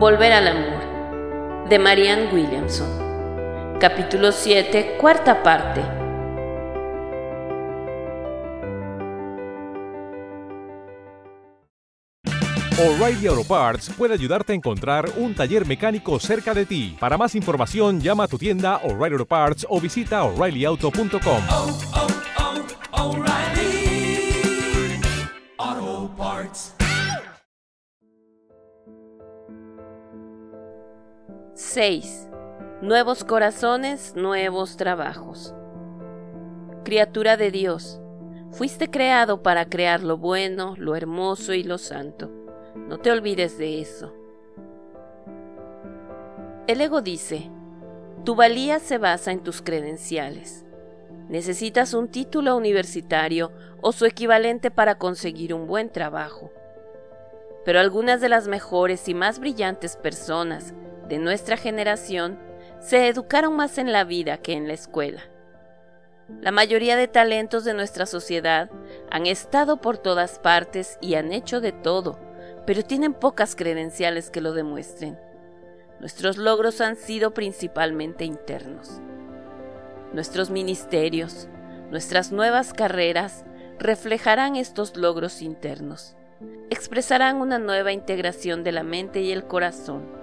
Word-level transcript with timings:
Volver 0.00 0.32
al 0.32 0.48
amor 0.48 1.68
de 1.68 1.78
Marianne 1.78 2.32
Williamson. 2.32 3.76
Capítulo 3.78 4.32
7, 4.32 4.96
cuarta 4.98 5.42
parte. 5.42 5.82
O'Reilly 12.78 13.26
Auto 13.26 13.44
Parts 13.44 13.90
puede 13.90 14.14
ayudarte 14.14 14.54
a 14.54 14.56
encontrar 14.56 15.06
un 15.18 15.34
taller 15.34 15.66
mecánico 15.66 16.18
cerca 16.18 16.54
de 16.54 16.64
ti. 16.64 16.96
Para 16.98 17.18
más 17.18 17.34
información, 17.34 18.00
llama 18.00 18.24
a 18.24 18.28
tu 18.28 18.38
tienda 18.38 18.78
O'Reilly 18.78 19.16
Auto 19.16 19.26
Parts 19.26 19.66
o 19.68 19.78
visita 19.82 20.24
oreillyauto.com. 20.24 21.42
oh, 21.50 21.78
oh, 21.94 22.19
6. 31.62 32.26
Nuevos 32.80 33.22
corazones, 33.22 34.16
nuevos 34.16 34.78
trabajos. 34.78 35.54
Criatura 36.84 37.36
de 37.36 37.50
Dios, 37.50 38.00
fuiste 38.50 38.90
creado 38.90 39.42
para 39.42 39.66
crear 39.66 40.02
lo 40.02 40.16
bueno, 40.16 40.74
lo 40.78 40.96
hermoso 40.96 41.52
y 41.52 41.62
lo 41.62 41.76
santo. 41.76 42.30
No 42.74 42.96
te 42.98 43.10
olvides 43.10 43.58
de 43.58 43.82
eso. 43.82 44.14
El 46.66 46.80
ego 46.80 47.02
dice, 47.02 47.50
tu 48.24 48.34
valía 48.34 48.78
se 48.78 48.96
basa 48.96 49.30
en 49.30 49.40
tus 49.40 49.60
credenciales. 49.60 50.64
Necesitas 51.28 51.92
un 51.92 52.08
título 52.08 52.56
universitario 52.56 53.52
o 53.82 53.92
su 53.92 54.06
equivalente 54.06 54.70
para 54.70 54.96
conseguir 54.96 55.52
un 55.52 55.66
buen 55.66 55.90
trabajo. 55.90 56.50
Pero 57.66 57.80
algunas 57.80 58.22
de 58.22 58.30
las 58.30 58.48
mejores 58.48 59.06
y 59.08 59.14
más 59.14 59.38
brillantes 59.38 59.98
personas 59.98 60.72
de 61.10 61.18
nuestra 61.18 61.58
generación 61.58 62.38
se 62.78 63.08
educaron 63.08 63.54
más 63.56 63.76
en 63.76 63.92
la 63.92 64.04
vida 64.04 64.38
que 64.38 64.54
en 64.54 64.66
la 64.66 64.72
escuela. 64.72 65.22
La 66.40 66.52
mayoría 66.52 66.96
de 66.96 67.08
talentos 67.08 67.64
de 67.64 67.74
nuestra 67.74 68.06
sociedad 68.06 68.70
han 69.10 69.26
estado 69.26 69.80
por 69.80 69.98
todas 69.98 70.38
partes 70.38 70.96
y 71.02 71.16
han 71.16 71.32
hecho 71.32 71.60
de 71.60 71.72
todo, 71.72 72.18
pero 72.64 72.84
tienen 72.84 73.12
pocas 73.12 73.56
credenciales 73.56 74.30
que 74.30 74.40
lo 74.40 74.52
demuestren. 74.52 75.18
Nuestros 75.98 76.38
logros 76.38 76.80
han 76.80 76.96
sido 76.96 77.34
principalmente 77.34 78.24
internos. 78.24 79.02
Nuestros 80.12 80.48
ministerios, 80.50 81.48
nuestras 81.90 82.30
nuevas 82.30 82.72
carreras 82.72 83.44
reflejarán 83.80 84.54
estos 84.54 84.96
logros 84.96 85.42
internos. 85.42 86.16
Expresarán 86.70 87.36
una 87.36 87.58
nueva 87.58 87.92
integración 87.92 88.62
de 88.62 88.72
la 88.72 88.84
mente 88.84 89.20
y 89.20 89.32
el 89.32 89.44
corazón. 89.44 90.19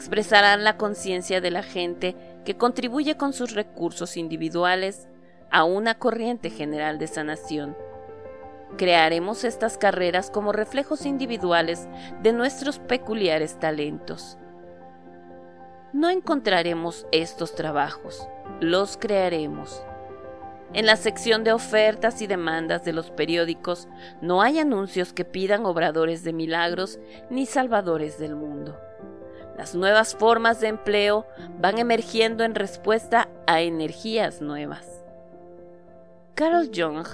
Expresarán 0.00 0.64
la 0.64 0.78
conciencia 0.78 1.42
de 1.42 1.50
la 1.50 1.62
gente 1.62 2.16
que 2.46 2.56
contribuye 2.56 3.18
con 3.18 3.34
sus 3.34 3.52
recursos 3.52 4.16
individuales 4.16 5.08
a 5.50 5.64
una 5.64 5.98
corriente 5.98 6.48
general 6.48 6.98
de 6.98 7.06
sanación. 7.06 7.76
Crearemos 8.78 9.44
estas 9.44 9.76
carreras 9.76 10.30
como 10.30 10.52
reflejos 10.52 11.04
individuales 11.04 11.86
de 12.22 12.32
nuestros 12.32 12.78
peculiares 12.78 13.60
talentos. 13.60 14.38
No 15.92 16.08
encontraremos 16.08 17.06
estos 17.12 17.54
trabajos, 17.54 18.26
los 18.58 18.96
crearemos. 18.96 19.82
En 20.72 20.86
la 20.86 20.96
sección 20.96 21.44
de 21.44 21.52
ofertas 21.52 22.22
y 22.22 22.26
demandas 22.26 22.86
de 22.86 22.94
los 22.94 23.10
periódicos 23.10 23.86
no 24.22 24.40
hay 24.40 24.60
anuncios 24.60 25.12
que 25.12 25.26
pidan 25.26 25.66
obradores 25.66 26.24
de 26.24 26.32
milagros 26.32 26.98
ni 27.28 27.44
salvadores 27.44 28.18
del 28.18 28.34
mundo. 28.34 28.80
Las 29.60 29.74
nuevas 29.74 30.16
formas 30.16 30.58
de 30.62 30.68
empleo 30.68 31.26
van 31.58 31.76
emergiendo 31.76 32.44
en 32.44 32.54
respuesta 32.54 33.28
a 33.46 33.60
energías 33.60 34.40
nuevas. 34.40 35.04
Carl 36.34 36.70
Jung 36.74 37.06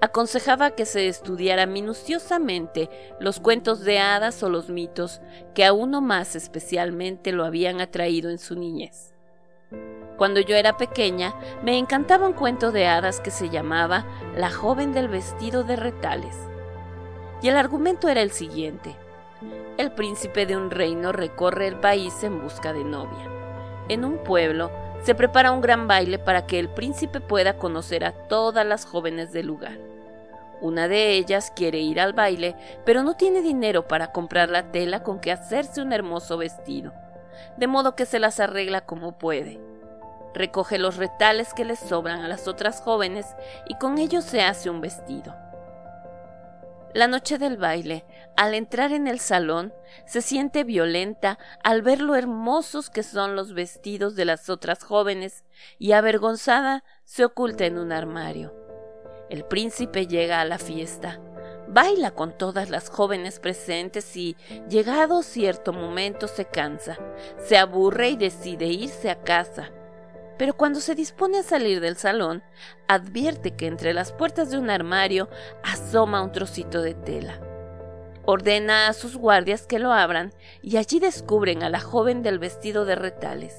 aconsejaba 0.00 0.76
que 0.76 0.86
se 0.86 1.08
estudiara 1.08 1.66
minuciosamente 1.66 2.88
los 3.18 3.40
cuentos 3.40 3.80
de 3.80 3.98
hadas 3.98 4.44
o 4.44 4.48
los 4.48 4.68
mitos 4.68 5.20
que 5.56 5.64
a 5.64 5.72
uno 5.72 6.00
más 6.00 6.36
especialmente 6.36 7.32
lo 7.32 7.44
habían 7.44 7.80
atraído 7.80 8.30
en 8.30 8.38
su 8.38 8.54
niñez. 8.54 9.12
Cuando 10.16 10.38
yo 10.38 10.54
era 10.54 10.76
pequeña, 10.76 11.34
me 11.64 11.78
encantaba 11.78 12.28
un 12.28 12.32
cuento 12.32 12.70
de 12.70 12.86
hadas 12.86 13.18
que 13.18 13.32
se 13.32 13.50
llamaba 13.50 14.06
La 14.36 14.52
joven 14.52 14.92
del 14.92 15.08
vestido 15.08 15.64
de 15.64 15.74
retales. 15.74 16.36
Y 17.42 17.48
el 17.48 17.56
argumento 17.56 18.08
era 18.08 18.22
el 18.22 18.30
siguiente. 18.30 18.94
El 19.76 19.92
príncipe 19.92 20.46
de 20.46 20.56
un 20.56 20.70
reino 20.70 21.12
recorre 21.12 21.68
el 21.68 21.76
país 21.76 22.24
en 22.24 22.42
busca 22.42 22.72
de 22.72 22.82
novia. 22.82 23.30
En 23.88 24.04
un 24.04 24.18
pueblo 24.18 24.70
se 25.02 25.14
prepara 25.14 25.52
un 25.52 25.60
gran 25.60 25.86
baile 25.86 26.18
para 26.18 26.44
que 26.46 26.58
el 26.58 26.68
príncipe 26.68 27.20
pueda 27.20 27.56
conocer 27.56 28.04
a 28.04 28.12
todas 28.12 28.66
las 28.66 28.84
jóvenes 28.84 29.32
del 29.32 29.46
lugar. 29.46 29.78
Una 30.60 30.88
de 30.88 31.12
ellas 31.12 31.52
quiere 31.54 31.78
ir 31.78 32.00
al 32.00 32.14
baile, 32.14 32.56
pero 32.84 33.04
no 33.04 33.14
tiene 33.14 33.40
dinero 33.40 33.86
para 33.86 34.10
comprar 34.10 34.48
la 34.48 34.72
tela 34.72 35.04
con 35.04 35.20
que 35.20 35.30
hacerse 35.30 35.80
un 35.80 35.92
hermoso 35.92 36.36
vestido, 36.36 36.92
de 37.56 37.68
modo 37.68 37.94
que 37.94 38.06
se 38.06 38.18
las 38.18 38.40
arregla 38.40 38.80
como 38.80 39.18
puede. 39.18 39.60
Recoge 40.34 40.78
los 40.78 40.96
retales 40.96 41.54
que 41.54 41.64
le 41.64 41.76
sobran 41.76 42.22
a 42.22 42.28
las 42.28 42.48
otras 42.48 42.80
jóvenes 42.80 43.26
y 43.68 43.76
con 43.76 43.98
ellos 43.98 44.24
se 44.24 44.42
hace 44.42 44.68
un 44.68 44.80
vestido. 44.80 45.34
La 46.94 47.06
noche 47.06 47.36
del 47.36 47.58
baile, 47.58 48.06
al 48.36 48.54
entrar 48.54 48.92
en 48.92 49.08
el 49.08 49.18
salón, 49.18 49.74
se 50.06 50.22
siente 50.22 50.64
violenta 50.64 51.38
al 51.62 51.82
ver 51.82 52.00
lo 52.00 52.16
hermosos 52.16 52.88
que 52.88 53.02
son 53.02 53.36
los 53.36 53.52
vestidos 53.52 54.16
de 54.16 54.24
las 54.24 54.48
otras 54.48 54.84
jóvenes 54.84 55.44
y 55.78 55.92
avergonzada 55.92 56.84
se 57.04 57.26
oculta 57.26 57.66
en 57.66 57.78
un 57.78 57.92
armario. 57.92 58.54
El 59.28 59.44
príncipe 59.44 60.06
llega 60.06 60.40
a 60.40 60.46
la 60.46 60.58
fiesta, 60.58 61.20
baila 61.68 62.12
con 62.12 62.36
todas 62.36 62.70
las 62.70 62.88
jóvenes 62.88 63.38
presentes 63.38 64.16
y, 64.16 64.36
llegado 64.70 65.22
cierto 65.22 65.74
momento, 65.74 66.26
se 66.26 66.46
cansa, 66.46 66.98
se 67.38 67.58
aburre 67.58 68.08
y 68.08 68.16
decide 68.16 68.66
irse 68.66 69.10
a 69.10 69.20
casa. 69.20 69.70
Pero 70.38 70.56
cuando 70.56 70.80
se 70.80 70.94
dispone 70.94 71.38
a 71.38 71.42
salir 71.42 71.80
del 71.80 71.96
salón, 71.96 72.42
advierte 72.86 73.56
que 73.56 73.66
entre 73.66 73.92
las 73.92 74.12
puertas 74.12 74.50
de 74.50 74.58
un 74.58 74.70
armario 74.70 75.28
asoma 75.64 76.22
un 76.22 76.32
trocito 76.32 76.80
de 76.80 76.94
tela. 76.94 77.40
Ordena 78.24 78.88
a 78.88 78.92
sus 78.92 79.16
guardias 79.16 79.66
que 79.66 79.78
lo 79.78 79.92
abran 79.92 80.32
y 80.62 80.76
allí 80.76 81.00
descubren 81.00 81.62
a 81.62 81.70
la 81.70 81.80
joven 81.80 82.22
del 82.22 82.38
vestido 82.38 82.84
de 82.84 82.94
retales. 82.94 83.58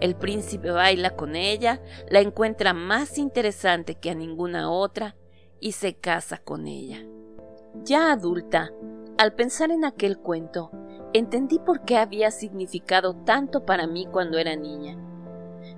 El 0.00 0.14
príncipe 0.14 0.70
baila 0.70 1.16
con 1.16 1.36
ella, 1.36 1.80
la 2.08 2.20
encuentra 2.20 2.72
más 2.72 3.18
interesante 3.18 3.96
que 3.96 4.10
a 4.10 4.14
ninguna 4.14 4.70
otra 4.70 5.16
y 5.60 5.72
se 5.72 5.94
casa 5.94 6.38
con 6.38 6.66
ella. 6.66 6.98
Ya 7.82 8.12
adulta, 8.12 8.70
al 9.18 9.34
pensar 9.34 9.70
en 9.70 9.84
aquel 9.84 10.18
cuento, 10.18 10.70
entendí 11.12 11.58
por 11.58 11.84
qué 11.84 11.96
había 11.96 12.30
significado 12.30 13.14
tanto 13.14 13.64
para 13.64 13.86
mí 13.86 14.06
cuando 14.06 14.38
era 14.38 14.54
niña. 14.54 14.96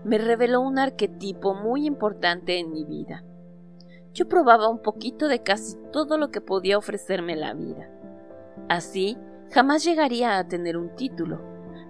Me 0.04 0.18
reveló 0.18 0.60
un 0.60 0.78
arquetipo 0.78 1.54
muy 1.54 1.86
importante 1.86 2.58
en 2.58 2.70
mi 2.70 2.84
vida. 2.84 3.24
Yo 4.14 4.28
probaba 4.28 4.68
un 4.68 4.80
poquito 4.80 5.28
de 5.28 5.42
casi 5.42 5.76
todo 5.92 6.18
lo 6.18 6.30
que 6.30 6.40
podía 6.40 6.78
ofrecerme 6.78 7.36
la 7.36 7.54
vida. 7.54 7.90
Así, 8.68 9.16
jamás 9.52 9.84
llegaría 9.84 10.38
a 10.38 10.46
tener 10.46 10.76
un 10.76 10.94
título, 10.94 11.40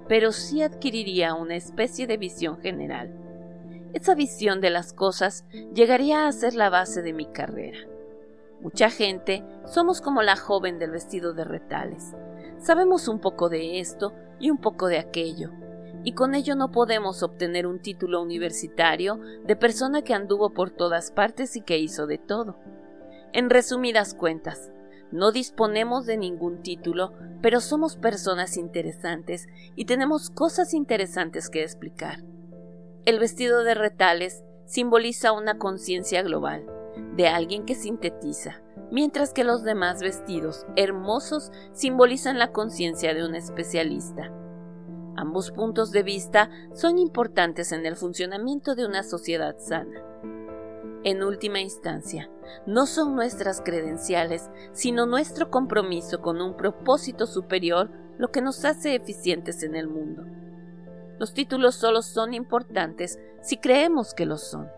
pero 0.08 0.32
sí 0.32 0.62
adquiriría 0.62 1.34
una 1.34 1.56
especie 1.56 2.06
de 2.06 2.16
visión 2.16 2.58
general. 2.58 3.14
Esa 3.94 4.14
visión 4.14 4.60
de 4.60 4.70
las 4.70 4.92
cosas 4.92 5.44
llegaría 5.74 6.26
a 6.26 6.32
ser 6.32 6.54
la 6.54 6.70
base 6.70 7.02
de 7.02 7.12
mi 7.12 7.26
carrera. 7.26 7.78
Mucha 8.60 8.90
gente 8.90 9.44
somos 9.64 10.00
como 10.00 10.22
la 10.22 10.36
joven 10.36 10.78
del 10.78 10.90
vestido 10.90 11.32
de 11.32 11.44
retales. 11.44 12.14
Sabemos 12.58 13.06
un 13.06 13.20
poco 13.20 13.48
de 13.48 13.80
esto 13.80 14.12
y 14.40 14.50
un 14.50 14.58
poco 14.58 14.88
de 14.88 14.98
aquello, 14.98 15.50
y 16.04 16.12
con 16.12 16.34
ello 16.34 16.54
no 16.54 16.70
podemos 16.70 17.22
obtener 17.22 17.66
un 17.66 17.80
título 17.80 18.22
universitario 18.22 19.18
de 19.44 19.56
persona 19.56 20.02
que 20.02 20.14
anduvo 20.14 20.50
por 20.50 20.70
todas 20.70 21.10
partes 21.10 21.56
y 21.56 21.62
que 21.62 21.78
hizo 21.78 22.06
de 22.06 22.18
todo. 22.18 22.58
En 23.32 23.50
resumidas 23.50 24.14
cuentas, 24.14 24.70
No 25.10 25.32
disponemos 25.32 26.04
de 26.04 26.18
ningún 26.18 26.60
título, 26.62 27.14
pero 27.40 27.60
somos 27.60 27.96
personas 27.96 28.58
interesantes 28.58 29.46
y 29.74 29.86
tenemos 29.86 30.28
cosas 30.28 30.74
interesantes 30.74 31.48
que 31.48 31.62
explicar. 31.62 32.22
El 33.06 33.18
vestido 33.18 33.64
de 33.64 33.74
retales 33.74 34.44
simboliza 34.66 35.32
una 35.32 35.56
conciencia 35.56 36.22
global, 36.22 36.66
de 37.16 37.26
alguien 37.28 37.64
que 37.64 37.74
sintetiza, 37.74 38.60
mientras 38.90 39.32
que 39.32 39.44
los 39.44 39.62
demás 39.62 40.02
vestidos 40.02 40.66
hermosos 40.76 41.52
simbolizan 41.72 42.38
la 42.38 42.52
conciencia 42.52 43.14
de 43.14 43.24
un 43.24 43.34
especialista. 43.34 44.30
Ambos 45.18 45.50
puntos 45.50 45.90
de 45.90 46.04
vista 46.04 46.48
son 46.72 46.96
importantes 46.96 47.72
en 47.72 47.84
el 47.86 47.96
funcionamiento 47.96 48.76
de 48.76 48.86
una 48.86 49.02
sociedad 49.02 49.56
sana. 49.58 50.00
En 51.02 51.24
última 51.24 51.58
instancia, 51.58 52.30
no 52.66 52.86
son 52.86 53.16
nuestras 53.16 53.60
credenciales, 53.60 54.48
sino 54.70 55.06
nuestro 55.06 55.50
compromiso 55.50 56.22
con 56.22 56.40
un 56.40 56.56
propósito 56.56 57.26
superior 57.26 57.90
lo 58.16 58.30
que 58.30 58.40
nos 58.40 58.64
hace 58.64 58.94
eficientes 58.94 59.64
en 59.64 59.74
el 59.74 59.88
mundo. 59.88 60.22
Los 61.18 61.34
títulos 61.34 61.74
solo 61.74 62.02
son 62.02 62.32
importantes 62.32 63.18
si 63.42 63.56
creemos 63.56 64.14
que 64.14 64.24
lo 64.24 64.36
son. 64.36 64.68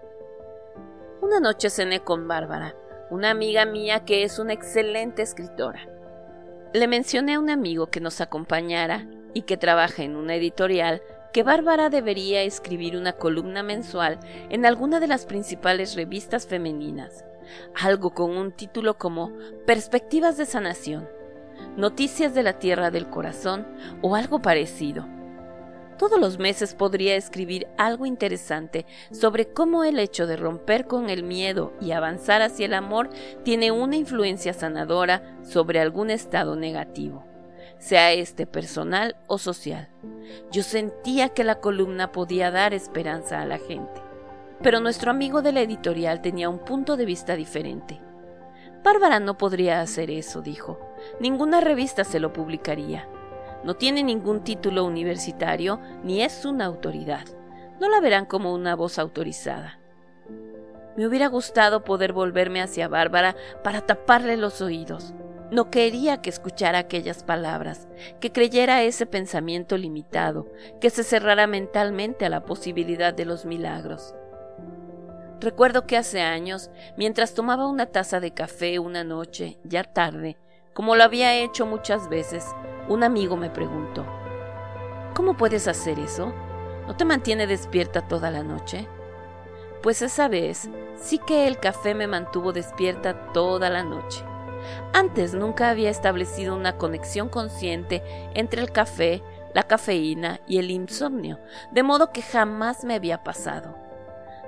Una 1.21 1.39
noche 1.39 1.69
cené 1.69 2.01
con 2.01 2.27
Bárbara, 2.29 2.75
una 3.11 3.29
amiga 3.29 3.67
mía 3.67 4.07
que 4.07 4.25
es 4.25 4.39
una 4.39 4.55
excelente 4.55 5.21
escritora. 5.21 5.87
Le 6.73 6.89
mencioné 6.89 7.35
a 7.35 7.41
un 7.41 7.51
amigo 7.51 7.89
que 7.89 8.01
nos 8.01 8.23
acompañara 8.23 9.07
y 9.35 9.43
que 9.43 9.56
trabaja 9.56 10.03
en 10.03 10.17
una 10.17 10.35
editorial 10.35 11.03
que 11.32 11.43
Bárbara 11.43 11.91
debería 11.91 12.43
escribir 12.43 12.97
una 12.97 13.12
columna 13.12 13.62
mensual 13.62 14.19
en 14.49 14.67
alguna 14.67 15.00
de 15.00 15.06
las 15.06 15.27
principales 15.27 15.94
revistas 15.94 16.47
femeninas, 16.47 17.25
algo 17.81 18.11
con 18.11 18.37
un 18.37 18.53
título 18.53 18.99
como 18.99 19.32
Perspectivas 19.67 20.37
de 20.37 20.47
Sanación, 20.47 21.09
Noticias 21.77 22.35
de 22.35 22.43
la 22.43 22.59
Tierra 22.59 22.91
del 22.91 23.09
Corazón 23.09 23.67
o 24.03 24.17
algo 24.17 24.43
parecido. 24.43 25.06
Todos 25.99 26.19
los 26.19 26.38
meses 26.38 26.75
podría 26.75 27.15
escribir 27.15 27.67
algo 27.76 28.06
interesante 28.06 28.87
sobre 29.12 29.53
cómo 29.53 29.85
el 29.85 29.99
hecho 29.99 30.26
de 30.26 30.37
romper 30.37 30.87
con 30.87 31.11
el 31.11 31.23
miedo 31.23 31.75
y 31.79 31.93
avanzar 31.93 32.41
hacia 32.41 32.67
el 32.67 32.75
amor 32.75 33.11
tiene 33.44 33.71
una 33.71 33.97
influencia 33.97 34.55
sanadora 34.55 35.38
sobre 35.43 35.79
algún 35.79 36.09
estado 36.09 36.56
negativo, 36.56 37.26
sea 37.81 38.12
este 38.12 38.47
personal 38.47 39.17
o 39.27 39.38
social. 39.38 39.88
Yo 40.53 40.62
sentía 40.62 41.31
que 41.31 41.43
la 41.43 41.56
columna 41.56 42.12
podía 42.12 42.50
dar 42.50 42.75
esperanza 42.75 43.41
a 43.41 43.47
la 43.47 43.59
gente. 43.59 44.00
Pero 44.62 44.81
nuestro 44.81 45.11
amigo 45.11 45.41
de 45.43 45.53
la 45.53 45.62
editorial 45.62 46.21
tenía 46.21 46.50
un 46.50 46.59
punto 46.59 46.97
de 46.97 47.06
vista 47.06 47.35
diferente. 47.35 47.99
Bárbara 48.85 49.19
no 49.19 49.38
podría 49.38 49.81
hacer 49.81 50.11
eso, 50.11 50.43
dijo. 50.43 50.79
Ninguna 51.19 51.61
revista 51.61 52.05
se 52.05 52.21
lo 52.21 52.32
publicaría. 52.32 53.09
No 53.65 53.75
tiene 53.75 54.03
ningún 54.03 54.44
título 54.44 54.85
universitario 54.85 55.81
ni 56.05 56.23
es 56.23 56.44
una 56.44 56.67
autoridad. 56.67 57.25
No 57.81 57.88
la 57.88 58.00
verán 58.00 58.26
como 58.26 58.55
una 58.55 58.76
voz 58.76 58.99
autorizada. 58.99 59.79
Me 60.97 61.06
hubiera 61.06 61.29
gustado 61.29 61.83
poder 61.83 62.12
volverme 62.12 62.61
hacia 62.61 62.88
Bárbara 62.88 63.37
para 63.65 63.81
taparle 63.81 64.37
los 64.37 64.61
oídos. 64.61 65.15
No 65.50 65.69
quería 65.69 66.23
que 66.23 66.31
escuchara 66.31 66.79
aquellas 66.79 67.25
palabras, 67.25 67.88
que 68.20 68.31
creyera 68.31 68.82
ese 68.82 69.05
pensamiento 69.05 69.76
limitado, 69.76 70.47
que 70.81 70.91
se 70.91 71.02
cerrara 71.02 71.49
mentalmente 71.49 72.25
a 72.25 72.29
la 72.29 72.44
posibilidad 72.44 73.12
de 73.12 73.25
los 73.25 73.44
milagros. 73.44 74.14
Recuerdo 75.41 75.87
que 75.87 75.97
hace 75.97 76.20
años, 76.20 76.70
mientras 76.97 77.35
tomaba 77.35 77.67
una 77.67 77.87
taza 77.87 78.20
de 78.20 78.32
café 78.32 78.79
una 78.79 79.02
noche, 79.02 79.58
ya 79.64 79.82
tarde, 79.82 80.37
como 80.73 80.94
lo 80.94 81.02
había 81.02 81.35
hecho 81.35 81.67
muchas 81.67 82.08
veces, 82.08 82.47
un 82.88 83.02
amigo 83.02 83.37
me 83.37 83.50
preguntó, 83.50 84.06
¿Cómo 85.14 85.37
puedes 85.37 85.67
hacer 85.67 85.99
eso? 85.99 86.32
¿No 86.87 86.97
te 86.97 87.05
mantiene 87.05 87.49
despierta 87.49 88.06
toda 88.06 88.31
la 88.31 88.44
noche? 88.44 88.87
Pues 89.82 90.00
esa 90.02 90.29
vez 90.29 90.70
sí 90.94 91.19
que 91.19 91.49
el 91.49 91.58
café 91.58 91.94
me 91.94 92.06
mantuvo 92.06 92.52
despierta 92.52 93.32
toda 93.32 93.69
la 93.69 93.82
noche. 93.82 94.25
Antes 94.93 95.35
nunca 95.35 95.71
había 95.71 95.91
establecido 95.91 96.55
una 96.55 96.77
conexión 96.77 97.29
consciente 97.29 98.03
entre 98.35 98.61
el 98.61 98.73
café, 98.73 99.23
la 99.55 99.65
cafeína 99.65 100.41
y 100.47 100.59
el 100.59 100.71
insomnio, 100.71 101.41
de 101.73 101.83
modo 101.83 102.12
que 102.12 102.23
jamás 102.23 102.85
me 102.85 102.95
había 102.95 103.23
pasado. 103.23 103.75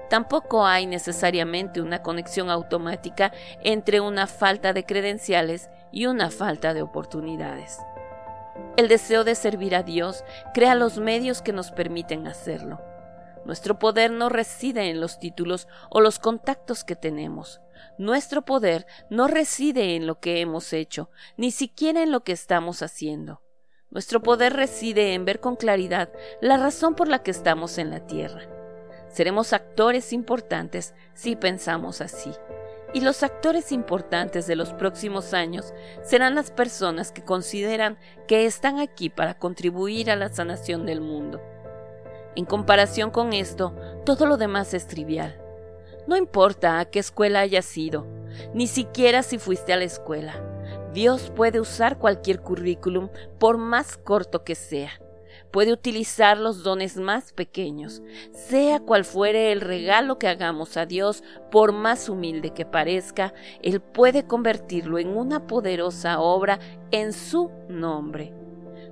Tampoco 0.09 0.67
hay 0.67 0.87
necesariamente 0.87 1.81
una 1.81 2.03
conexión 2.03 2.51
automática 2.51 3.33
entre 3.63 4.01
una 4.01 4.27
falta 4.27 4.73
de 4.75 4.85
credenciales 4.85 5.71
y 5.91 6.07
una 6.07 6.31
falta 6.31 6.75
de 6.75 6.83
oportunidades. 6.83 7.79
El 8.77 8.89
deseo 8.89 9.25
de 9.25 9.35
servir 9.35 9.75
a 9.75 9.83
Dios 9.83 10.25
crea 10.53 10.75
los 10.75 10.99
medios 10.99 11.41
que 11.41 11.53
nos 11.53 11.71
permiten 11.71 12.27
hacerlo. 12.27 12.81
Nuestro 13.45 13.79
poder 13.79 14.11
no 14.11 14.29
reside 14.29 14.91
en 14.91 15.01
los 15.01 15.19
títulos 15.19 15.67
o 15.91 16.01
los 16.01 16.19
contactos 16.19 16.85
que 16.85 16.95
tenemos. 16.95 17.61
Nuestro 17.99 18.43
poder 18.43 18.87
no 19.11 19.29
reside 19.29 19.97
en 19.97 20.07
lo 20.07 20.21
que 20.21 20.41
hemos 20.41 20.73
hecho, 20.73 21.11
ni 21.37 21.51
siquiera 21.51 22.03
en 22.03 22.13
lo 22.13 22.25
que 22.25 22.33
estamos 22.33 22.83
haciendo. 22.83 23.43
Nuestro 23.91 24.23
poder 24.23 24.55
reside 24.55 25.15
en 25.15 25.25
ver 25.25 25.41
con 25.41 25.57
claridad 25.57 26.11
la 26.41 26.57
razón 26.57 26.95
por 26.95 27.09
la 27.09 27.23
que 27.23 27.31
estamos 27.31 27.79
en 27.79 27.91
la 27.91 28.07
tierra. 28.07 28.49
Seremos 29.09 29.53
actores 29.53 30.13
importantes 30.13 30.95
si 31.15 31.37
pensamos 31.37 32.01
así 32.01 32.33
y 32.95 33.01
los 33.01 33.23
actores 33.23 33.73
importantes 33.73 34.47
de 34.47 34.57
los 34.57 34.73
próximos 34.73 35.33
años 35.35 35.73
serán 36.03 36.35
las 36.35 36.51
personas 36.51 37.11
que 37.11 37.25
consideran 37.25 37.99
que 38.29 38.47
están 38.47 38.79
aquí 38.79 39.09
para 39.11 39.39
contribuir 39.39 40.11
a 40.11 40.17
la 40.17 40.29
sanación 40.29 40.87
del 40.87 41.01
mundo. 41.01 41.41
En 42.37 42.45
comparación 42.45 43.11
con 43.11 43.33
esto, 43.33 43.75
todo 44.05 44.27
lo 44.27 44.37
demás 44.37 44.75
es 44.75 44.87
trivial. 44.87 45.42
No 46.07 46.17
importa 46.17 46.79
a 46.79 46.85
qué 46.87 46.99
escuela 46.99 47.41
hayas 47.41 47.77
ido, 47.77 48.07
ni 48.55 48.67
siquiera 48.67 49.23
si 49.23 49.39
fuiste 49.39 49.73
a 49.73 49.77
la 49.77 49.85
escuela. 49.85 50.35
Dios 50.93 51.33
puede 51.35 51.61
usar 51.61 51.99
cualquier 51.99 52.41
currículum, 52.41 53.09
por 53.39 53.57
más 53.57 53.97
corto 53.97 54.45
que 54.45 54.55
sea 54.55 54.91
puede 55.53 55.73
utilizar 55.73 56.39
los 56.39 56.65
dones 56.65 56.97
más 56.97 57.33
pequeños, 57.33 58.03
sea 58.33 58.81
cual 58.81 59.05
fuere 59.05 59.53
el 59.53 59.61
regalo 59.61 60.19
que 60.19 60.27
hagamos 60.27 60.77
a 60.77 60.87
Dios, 60.87 61.23
por 61.51 61.73
más 61.73 62.09
humilde 62.09 62.51
que 62.51 62.65
parezca, 62.65 63.35
Él 63.63 63.81
puede 63.81 64.27
convertirlo 64.27 64.99
en 64.99 65.09
una 65.09 65.47
poderosa 65.47 66.21
obra 66.21 66.59
en 66.91 67.13
su 67.13 67.51
nombre. 67.69 68.33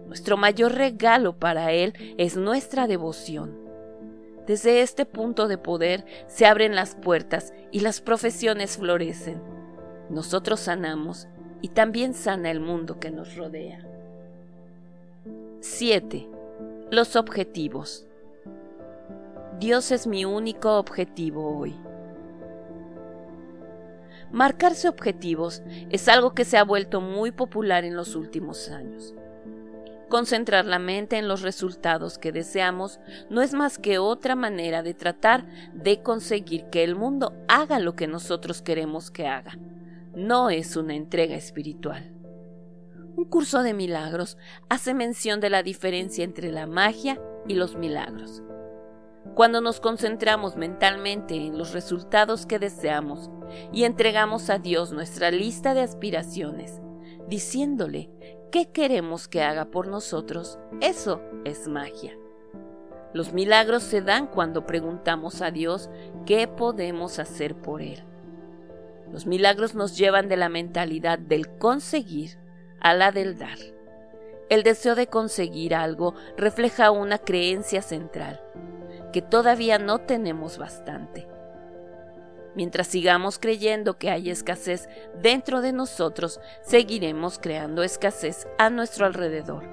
Nuestro 0.06 0.36
mayor 0.36 0.74
regalo 0.74 1.32
para 1.32 1.72
Él 1.72 1.94
es 2.18 2.36
nuestra 2.36 2.86
devoción. 2.86 3.69
Desde 4.46 4.82
este 4.82 5.06
punto 5.06 5.48
de 5.48 5.58
poder 5.58 6.04
se 6.26 6.46
abren 6.46 6.74
las 6.74 6.94
puertas 6.94 7.52
y 7.70 7.80
las 7.80 8.00
profesiones 8.00 8.76
florecen. 8.76 9.40
Nosotros 10.08 10.60
sanamos 10.60 11.28
y 11.62 11.68
también 11.68 12.14
sana 12.14 12.50
el 12.50 12.60
mundo 12.60 12.98
que 12.98 13.10
nos 13.10 13.36
rodea. 13.36 13.86
7. 15.60 16.28
Los 16.90 17.16
objetivos. 17.16 18.06
Dios 19.58 19.92
es 19.92 20.06
mi 20.06 20.24
único 20.24 20.78
objetivo 20.78 21.58
hoy. 21.58 21.76
Marcarse 24.32 24.88
objetivos 24.88 25.62
es 25.90 26.08
algo 26.08 26.34
que 26.34 26.44
se 26.44 26.56
ha 26.56 26.64
vuelto 26.64 27.00
muy 27.00 27.30
popular 27.30 27.84
en 27.84 27.96
los 27.96 28.14
últimos 28.14 28.70
años. 28.70 29.14
Concentrar 30.10 30.66
la 30.66 30.80
mente 30.80 31.18
en 31.18 31.28
los 31.28 31.42
resultados 31.42 32.18
que 32.18 32.32
deseamos 32.32 32.98
no 33.30 33.42
es 33.42 33.54
más 33.54 33.78
que 33.78 33.98
otra 33.98 34.34
manera 34.34 34.82
de 34.82 34.92
tratar 34.92 35.46
de 35.72 36.02
conseguir 36.02 36.64
que 36.64 36.82
el 36.82 36.96
mundo 36.96 37.32
haga 37.46 37.78
lo 37.78 37.94
que 37.94 38.08
nosotros 38.08 38.60
queremos 38.60 39.12
que 39.12 39.28
haga. 39.28 39.56
No 40.12 40.50
es 40.50 40.74
una 40.74 40.96
entrega 40.96 41.36
espiritual. 41.36 42.12
Un 43.14 43.24
curso 43.26 43.62
de 43.62 43.72
milagros 43.72 44.36
hace 44.68 44.94
mención 44.94 45.38
de 45.38 45.50
la 45.50 45.62
diferencia 45.62 46.24
entre 46.24 46.50
la 46.50 46.66
magia 46.66 47.22
y 47.46 47.54
los 47.54 47.76
milagros. 47.76 48.42
Cuando 49.36 49.60
nos 49.60 49.78
concentramos 49.78 50.56
mentalmente 50.56 51.36
en 51.36 51.56
los 51.56 51.72
resultados 51.72 52.46
que 52.46 52.58
deseamos 52.58 53.30
y 53.72 53.84
entregamos 53.84 54.50
a 54.50 54.58
Dios 54.58 54.90
nuestra 54.90 55.30
lista 55.30 55.72
de 55.72 55.82
aspiraciones, 55.82 56.80
diciéndole 57.28 58.10
qué 58.50 58.70
queremos 58.70 59.28
que 59.28 59.42
haga 59.42 59.66
por 59.66 59.86
nosotros, 59.86 60.58
eso 60.80 61.22
es 61.44 61.68
magia. 61.68 62.16
Los 63.12 63.32
milagros 63.32 63.82
se 63.82 64.02
dan 64.02 64.26
cuando 64.26 64.66
preguntamos 64.66 65.42
a 65.42 65.50
Dios 65.50 65.90
qué 66.26 66.46
podemos 66.46 67.18
hacer 67.18 67.54
por 67.56 67.82
Él. 67.82 68.04
Los 69.12 69.26
milagros 69.26 69.74
nos 69.74 69.96
llevan 69.96 70.28
de 70.28 70.36
la 70.36 70.48
mentalidad 70.48 71.18
del 71.18 71.48
conseguir 71.58 72.38
a 72.80 72.94
la 72.94 73.10
del 73.10 73.36
dar. 73.38 73.58
El 74.48 74.62
deseo 74.62 74.94
de 74.94 75.08
conseguir 75.08 75.74
algo 75.74 76.14
refleja 76.36 76.90
una 76.90 77.18
creencia 77.18 77.82
central, 77.82 78.40
que 79.12 79.22
todavía 79.22 79.78
no 79.78 79.98
tenemos 79.98 80.58
bastante. 80.58 81.26
Mientras 82.60 82.88
sigamos 82.88 83.38
creyendo 83.38 83.96
que 83.96 84.10
hay 84.10 84.28
escasez 84.28 84.86
dentro 85.22 85.62
de 85.62 85.72
nosotros, 85.72 86.40
seguiremos 86.60 87.38
creando 87.38 87.82
escasez 87.82 88.46
a 88.58 88.68
nuestro 88.68 89.06
alrededor, 89.06 89.64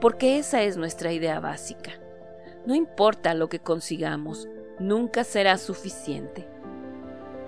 porque 0.00 0.38
esa 0.38 0.62
es 0.62 0.76
nuestra 0.76 1.10
idea 1.12 1.40
básica. 1.40 1.94
No 2.64 2.76
importa 2.76 3.34
lo 3.34 3.48
que 3.48 3.58
consigamos, 3.58 4.46
nunca 4.78 5.24
será 5.24 5.58
suficiente. 5.58 6.46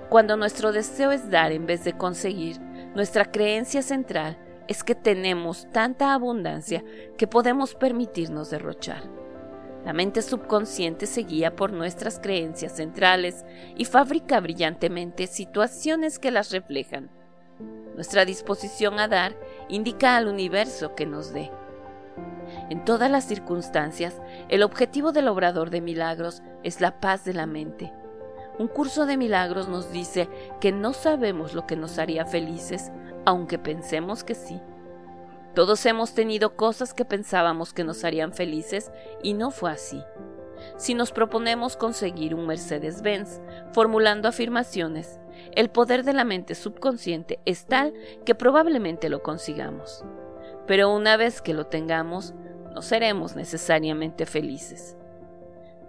Cuando 0.08 0.36
nuestro 0.36 0.72
deseo 0.72 1.12
es 1.12 1.30
dar 1.30 1.52
en 1.52 1.66
vez 1.66 1.84
de 1.84 1.96
conseguir, 1.96 2.58
nuestra 2.96 3.30
creencia 3.30 3.82
central 3.82 4.38
es 4.66 4.82
que 4.82 4.96
tenemos 4.96 5.68
tanta 5.70 6.14
abundancia 6.14 6.82
que 7.16 7.28
podemos 7.28 7.76
permitirnos 7.76 8.50
derrochar. 8.50 9.19
La 9.84 9.92
mente 9.94 10.20
subconsciente 10.20 11.06
se 11.06 11.22
guía 11.22 11.56
por 11.56 11.72
nuestras 11.72 12.20
creencias 12.20 12.76
centrales 12.76 13.44
y 13.76 13.86
fabrica 13.86 14.38
brillantemente 14.40 15.26
situaciones 15.26 16.18
que 16.18 16.30
las 16.30 16.50
reflejan. 16.50 17.10
Nuestra 17.94 18.24
disposición 18.24 18.98
a 18.98 19.08
dar 19.08 19.34
indica 19.68 20.16
al 20.16 20.28
universo 20.28 20.94
que 20.94 21.06
nos 21.06 21.32
dé. 21.32 21.50
En 22.68 22.84
todas 22.84 23.10
las 23.10 23.24
circunstancias, 23.24 24.20
el 24.48 24.62
objetivo 24.62 25.12
del 25.12 25.28
obrador 25.28 25.70
de 25.70 25.80
milagros 25.80 26.42
es 26.62 26.80
la 26.80 27.00
paz 27.00 27.24
de 27.24 27.34
la 27.34 27.46
mente. 27.46 27.92
Un 28.58 28.68
curso 28.68 29.06
de 29.06 29.16
milagros 29.16 29.68
nos 29.68 29.90
dice 29.92 30.28
que 30.60 30.72
no 30.72 30.92
sabemos 30.92 31.54
lo 31.54 31.66
que 31.66 31.76
nos 31.76 31.98
haría 31.98 32.26
felices, 32.26 32.92
aunque 33.24 33.58
pensemos 33.58 34.24
que 34.24 34.34
sí. 34.34 34.60
Todos 35.54 35.84
hemos 35.86 36.14
tenido 36.14 36.56
cosas 36.56 36.94
que 36.94 37.04
pensábamos 37.04 37.72
que 37.72 37.84
nos 37.84 38.04
harían 38.04 38.32
felices 38.32 38.92
y 39.22 39.34
no 39.34 39.50
fue 39.50 39.72
así. 39.72 40.02
Si 40.76 40.94
nos 40.94 41.10
proponemos 41.10 41.76
conseguir 41.76 42.34
un 42.34 42.46
Mercedes-Benz, 42.46 43.40
formulando 43.72 44.28
afirmaciones, 44.28 45.18
el 45.52 45.70
poder 45.70 46.04
de 46.04 46.12
la 46.12 46.24
mente 46.24 46.54
subconsciente 46.54 47.40
es 47.44 47.66
tal 47.66 47.94
que 48.24 48.34
probablemente 48.34 49.08
lo 49.08 49.22
consigamos. 49.22 50.04
Pero 50.66 50.94
una 50.94 51.16
vez 51.16 51.42
que 51.42 51.54
lo 51.54 51.66
tengamos, 51.66 52.34
no 52.72 52.82
seremos 52.82 53.34
necesariamente 53.34 54.26
felices. 54.26 54.96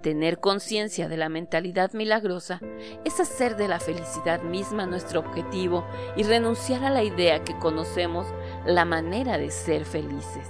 Tener 0.01 0.39
conciencia 0.39 1.08
de 1.08 1.18
la 1.18 1.30
mentalidad 1.30 1.94
milagrosa 1.94 2.60
es 3.06 3.20
hacer 3.20 3.56
de 3.56 3.68
la 3.68 3.80
felicidad 3.80 4.41
misma 4.41 4.88
nuestro 4.88 5.20
objetivo 5.20 5.86
y 6.15 6.24
renunciar 6.24 6.84
a 6.84 6.89
la 6.89 7.03
idea 7.03 7.44
que 7.44 7.56
conocemos 7.60 8.25
la 8.65 8.86
manera 8.86 9.38
de 9.38 9.51
ser 9.51 9.86
felices. 9.86 10.48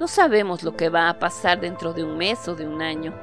No 0.00 0.08
sabemos 0.08 0.62
lo 0.62 0.76
que 0.76 0.88
va 0.88 1.08
a 1.08 1.18
pasar 1.18 1.60
dentro 1.60 1.92
de 1.92 2.04
un 2.04 2.16
mes 2.16 2.46
o 2.48 2.54
de 2.54 2.66
un 2.66 2.82
año. 2.82 3.14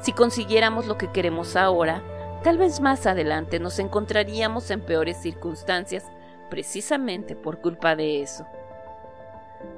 Si 0.00 0.12
consiguiéramos 0.12 0.86
lo 0.86 0.98
que 0.98 1.10
queremos 1.12 1.56
ahora, 1.56 2.02
tal 2.42 2.58
vez 2.58 2.80
más 2.80 3.06
adelante 3.06 3.60
nos 3.60 3.78
encontraríamos 3.78 4.70
en 4.70 4.80
peores 4.80 5.16
circunstancias 5.16 6.04
precisamente 6.50 7.36
por 7.36 7.60
culpa 7.60 7.94
de 7.94 8.22
eso. 8.22 8.46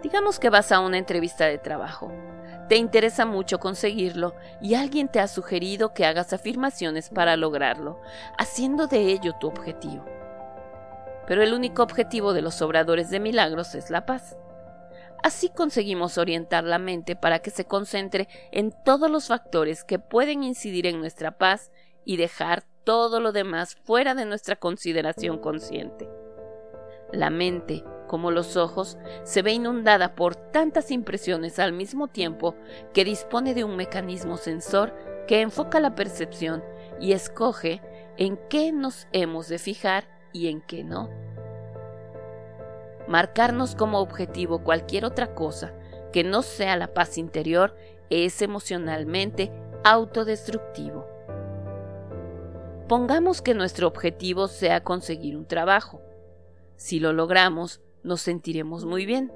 Digamos 0.02 0.38
que 0.38 0.50
vas 0.50 0.72
a 0.72 0.80
una 0.80 0.98
entrevista 0.98 1.46
de 1.46 1.58
trabajo. 1.58 2.12
Te 2.68 2.76
interesa 2.76 3.26
mucho 3.26 3.58
conseguirlo 3.58 4.34
y 4.60 4.74
alguien 4.74 5.08
te 5.08 5.20
ha 5.20 5.28
sugerido 5.28 5.92
que 5.92 6.06
hagas 6.06 6.32
afirmaciones 6.32 7.10
para 7.10 7.36
lograrlo, 7.36 8.00
haciendo 8.38 8.86
de 8.86 9.12
ello 9.12 9.34
tu 9.40 9.48
objetivo. 9.48 10.04
Pero 11.30 11.44
el 11.44 11.54
único 11.54 11.84
objetivo 11.84 12.32
de 12.32 12.42
los 12.42 12.60
obradores 12.60 13.08
de 13.08 13.20
milagros 13.20 13.76
es 13.76 13.88
la 13.88 14.04
paz. 14.04 14.36
Así 15.22 15.48
conseguimos 15.48 16.18
orientar 16.18 16.64
la 16.64 16.80
mente 16.80 17.14
para 17.14 17.38
que 17.38 17.50
se 17.50 17.66
concentre 17.66 18.26
en 18.50 18.74
todos 18.84 19.08
los 19.08 19.28
factores 19.28 19.84
que 19.84 20.00
pueden 20.00 20.42
incidir 20.42 20.88
en 20.88 20.98
nuestra 20.98 21.38
paz 21.38 21.70
y 22.04 22.16
dejar 22.16 22.64
todo 22.82 23.20
lo 23.20 23.30
demás 23.30 23.76
fuera 23.76 24.16
de 24.16 24.24
nuestra 24.24 24.56
consideración 24.56 25.38
consciente. 25.38 26.08
La 27.12 27.30
mente, 27.30 27.84
como 28.08 28.32
los 28.32 28.56
ojos, 28.56 28.98
se 29.22 29.42
ve 29.42 29.52
inundada 29.52 30.16
por 30.16 30.34
tantas 30.34 30.90
impresiones 30.90 31.60
al 31.60 31.72
mismo 31.72 32.08
tiempo 32.08 32.56
que 32.92 33.04
dispone 33.04 33.54
de 33.54 33.62
un 33.62 33.76
mecanismo 33.76 34.36
sensor 34.36 34.96
que 35.28 35.42
enfoca 35.42 35.78
la 35.78 35.94
percepción 35.94 36.64
y 36.98 37.12
escoge 37.12 37.80
en 38.16 38.36
qué 38.48 38.72
nos 38.72 39.06
hemos 39.12 39.46
de 39.46 39.60
fijar 39.60 40.18
y 40.32 40.48
en 40.48 40.60
qué 40.60 40.84
no. 40.84 41.08
Marcarnos 43.08 43.74
como 43.74 43.98
objetivo 43.98 44.62
cualquier 44.62 45.04
otra 45.04 45.34
cosa 45.34 45.74
que 46.12 46.24
no 46.24 46.42
sea 46.42 46.76
la 46.76 46.92
paz 46.92 47.18
interior 47.18 47.74
es 48.10 48.42
emocionalmente 48.42 49.52
autodestructivo. 49.84 51.06
Pongamos 52.88 53.40
que 53.40 53.54
nuestro 53.54 53.86
objetivo 53.86 54.48
sea 54.48 54.82
conseguir 54.82 55.36
un 55.36 55.46
trabajo. 55.46 56.02
Si 56.76 56.98
lo 56.98 57.12
logramos, 57.12 57.80
nos 58.02 58.20
sentiremos 58.20 58.84
muy 58.84 59.06
bien, 59.06 59.32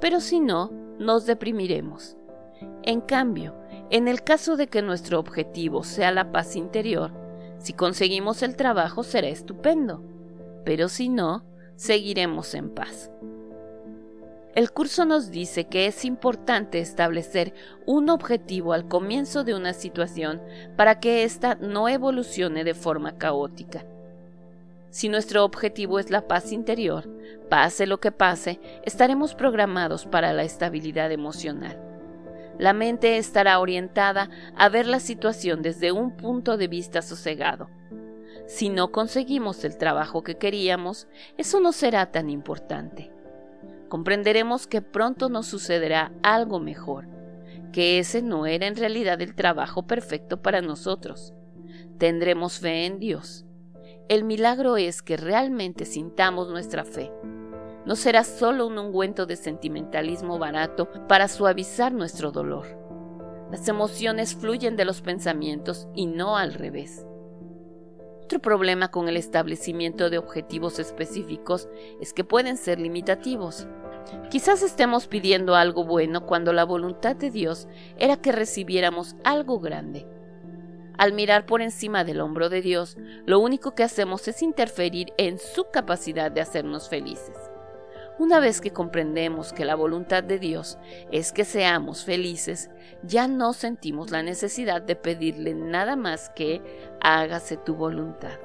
pero 0.00 0.20
si 0.20 0.40
no, 0.40 0.70
nos 0.98 1.26
deprimiremos. 1.26 2.16
En 2.82 3.00
cambio, 3.00 3.54
en 3.90 4.08
el 4.08 4.22
caso 4.22 4.56
de 4.56 4.68
que 4.68 4.82
nuestro 4.82 5.18
objetivo 5.18 5.84
sea 5.84 6.12
la 6.12 6.32
paz 6.32 6.56
interior, 6.56 7.12
si 7.58 7.72
conseguimos 7.72 8.42
el 8.42 8.56
trabajo 8.56 9.02
será 9.02 9.28
estupendo, 9.28 10.02
pero 10.68 10.90
si 10.90 11.08
no, 11.08 11.46
seguiremos 11.76 12.54
en 12.54 12.68
paz. 12.68 13.10
El 14.54 14.70
curso 14.70 15.06
nos 15.06 15.30
dice 15.30 15.64
que 15.64 15.86
es 15.86 16.04
importante 16.04 16.78
establecer 16.78 17.54
un 17.86 18.10
objetivo 18.10 18.74
al 18.74 18.86
comienzo 18.86 19.44
de 19.44 19.54
una 19.54 19.72
situación 19.72 20.42
para 20.76 21.00
que 21.00 21.24
ésta 21.24 21.54
no 21.54 21.88
evolucione 21.88 22.64
de 22.64 22.74
forma 22.74 23.16
caótica. 23.16 23.86
Si 24.90 25.08
nuestro 25.08 25.42
objetivo 25.42 25.98
es 25.98 26.10
la 26.10 26.28
paz 26.28 26.52
interior, 26.52 27.08
pase 27.48 27.86
lo 27.86 27.98
que 27.98 28.12
pase, 28.12 28.60
estaremos 28.84 29.34
programados 29.34 30.04
para 30.04 30.34
la 30.34 30.42
estabilidad 30.42 31.10
emocional. 31.12 31.80
La 32.58 32.74
mente 32.74 33.16
estará 33.16 33.58
orientada 33.58 34.28
a 34.54 34.68
ver 34.68 34.86
la 34.86 35.00
situación 35.00 35.62
desde 35.62 35.92
un 35.92 36.14
punto 36.14 36.58
de 36.58 36.68
vista 36.68 37.00
sosegado. 37.00 37.70
Si 38.48 38.68
no 38.68 38.90
conseguimos 38.90 39.62
el 39.62 39.78
trabajo 39.78 40.24
que 40.24 40.36
queríamos, 40.36 41.06
eso 41.36 41.60
no 41.60 41.70
será 41.70 42.10
tan 42.10 42.28
importante. 42.28 43.12
Comprenderemos 43.88 44.66
que 44.66 44.82
pronto 44.82 45.28
nos 45.28 45.46
sucederá 45.46 46.10
algo 46.24 46.58
mejor, 46.58 47.06
que 47.70 48.00
ese 48.00 48.22
no 48.22 48.46
era 48.46 48.66
en 48.66 48.74
realidad 48.74 49.22
el 49.22 49.36
trabajo 49.36 49.86
perfecto 49.86 50.42
para 50.42 50.60
nosotros. 50.60 51.32
Tendremos 51.98 52.58
fe 52.58 52.86
en 52.86 52.98
Dios 52.98 53.44
el 54.08 54.24
milagro 54.24 54.78
es 54.78 55.02
que 55.02 55.18
realmente 55.18 55.84
sintamos 55.84 56.48
nuestra 56.48 56.84
fe. 56.84 57.12
No 57.84 57.94
será 57.94 58.24
solo 58.24 58.66
un 58.66 58.78
ungüento 58.78 59.26
de 59.26 59.36
sentimentalismo 59.36 60.38
barato 60.38 60.88
para 61.08 61.28
suavizar 61.28 61.92
nuestro 61.92 62.30
dolor. 62.32 62.66
Las 63.50 63.68
emociones 63.68 64.34
fluyen 64.34 64.76
de 64.76 64.86
los 64.86 65.02
pensamientos 65.02 65.88
y 65.94 66.06
no 66.06 66.38
al 66.38 66.54
revés. 66.54 67.04
Otro 68.28 68.40
problema 68.40 68.88
con 68.88 69.08
el 69.08 69.16
establecimiento 69.16 70.10
de 70.10 70.18
objetivos 70.18 70.78
específicos 70.78 71.66
es 71.98 72.12
que 72.12 72.24
pueden 72.24 72.58
ser 72.58 72.78
limitativos. 72.78 73.66
Quizás 74.30 74.60
estemos 74.62 75.06
pidiendo 75.06 75.54
algo 75.54 75.82
bueno 75.86 76.26
cuando 76.26 76.52
la 76.52 76.64
voluntad 76.64 77.16
de 77.16 77.30
Dios 77.30 77.68
era 77.96 78.18
que 78.18 78.30
recibiéramos 78.30 79.16
algo 79.24 79.60
grande. 79.60 80.06
Al 80.98 81.14
mirar 81.14 81.46
por 81.46 81.62
encima 81.62 82.04
del 82.04 82.20
hombro 82.20 82.50
de 82.50 82.60
Dios, 82.60 82.98
lo 83.24 83.40
único 83.40 83.74
que 83.74 83.82
hacemos 83.82 84.28
es 84.28 84.42
interferir 84.42 85.10
en 85.16 85.38
su 85.38 85.64
capacidad 85.72 86.30
de 86.30 86.42
hacernos 86.42 86.90
felices. 86.90 87.47
Una 88.18 88.40
vez 88.40 88.60
que 88.60 88.72
comprendemos 88.72 89.52
que 89.52 89.64
la 89.64 89.76
voluntad 89.76 90.24
de 90.24 90.40
Dios 90.40 90.76
es 91.12 91.30
que 91.30 91.44
seamos 91.44 92.04
felices, 92.04 92.68
ya 93.04 93.28
no 93.28 93.52
sentimos 93.52 94.10
la 94.10 94.24
necesidad 94.24 94.82
de 94.82 94.96
pedirle 94.96 95.54
nada 95.54 95.94
más 95.94 96.28
que 96.30 96.60
hágase 97.00 97.56
tu 97.56 97.76
voluntad. 97.76 98.36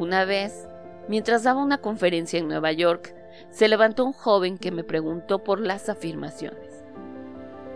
Una 0.00 0.24
vez, 0.24 0.68
mientras 1.08 1.44
daba 1.44 1.62
una 1.62 1.78
conferencia 1.78 2.40
en 2.40 2.48
Nueva 2.48 2.72
York, 2.72 3.14
se 3.50 3.68
levantó 3.68 4.04
un 4.04 4.12
joven 4.12 4.58
que 4.58 4.72
me 4.72 4.82
preguntó 4.82 5.44
por 5.44 5.60
las 5.60 5.88
afirmaciones. 5.88 6.84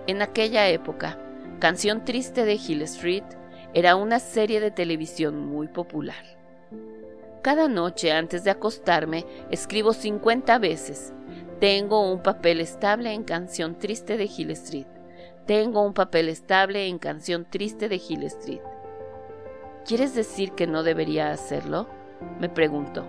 En 0.08 0.22
aquella 0.22 0.68
época, 0.68 1.20
Canción 1.60 2.04
Triste 2.04 2.44
de 2.44 2.54
Hill 2.54 2.82
Street 2.82 3.24
era 3.74 3.94
una 3.94 4.18
serie 4.18 4.58
de 4.58 4.72
televisión 4.72 5.38
muy 5.38 5.68
popular. 5.68 6.43
Cada 7.44 7.68
noche 7.68 8.10
antes 8.10 8.42
de 8.42 8.50
acostarme 8.50 9.26
escribo 9.50 9.92
50 9.92 10.58
veces. 10.60 11.12
Tengo 11.60 12.10
un 12.10 12.22
papel 12.22 12.58
estable 12.58 13.12
en 13.12 13.22
Canción 13.22 13.78
Triste 13.78 14.16
de 14.16 14.30
Hill 14.34 14.50
Street. 14.52 14.86
Tengo 15.44 15.82
un 15.82 15.92
papel 15.92 16.30
estable 16.30 16.86
en 16.86 16.98
Canción 16.98 17.44
Triste 17.44 17.90
de 17.90 17.96
Hill 17.96 18.22
Street. 18.22 18.62
¿Quieres 19.84 20.14
decir 20.14 20.52
que 20.52 20.66
no 20.66 20.82
debería 20.82 21.32
hacerlo? 21.32 21.86
Me 22.40 22.48
preguntó. 22.48 23.04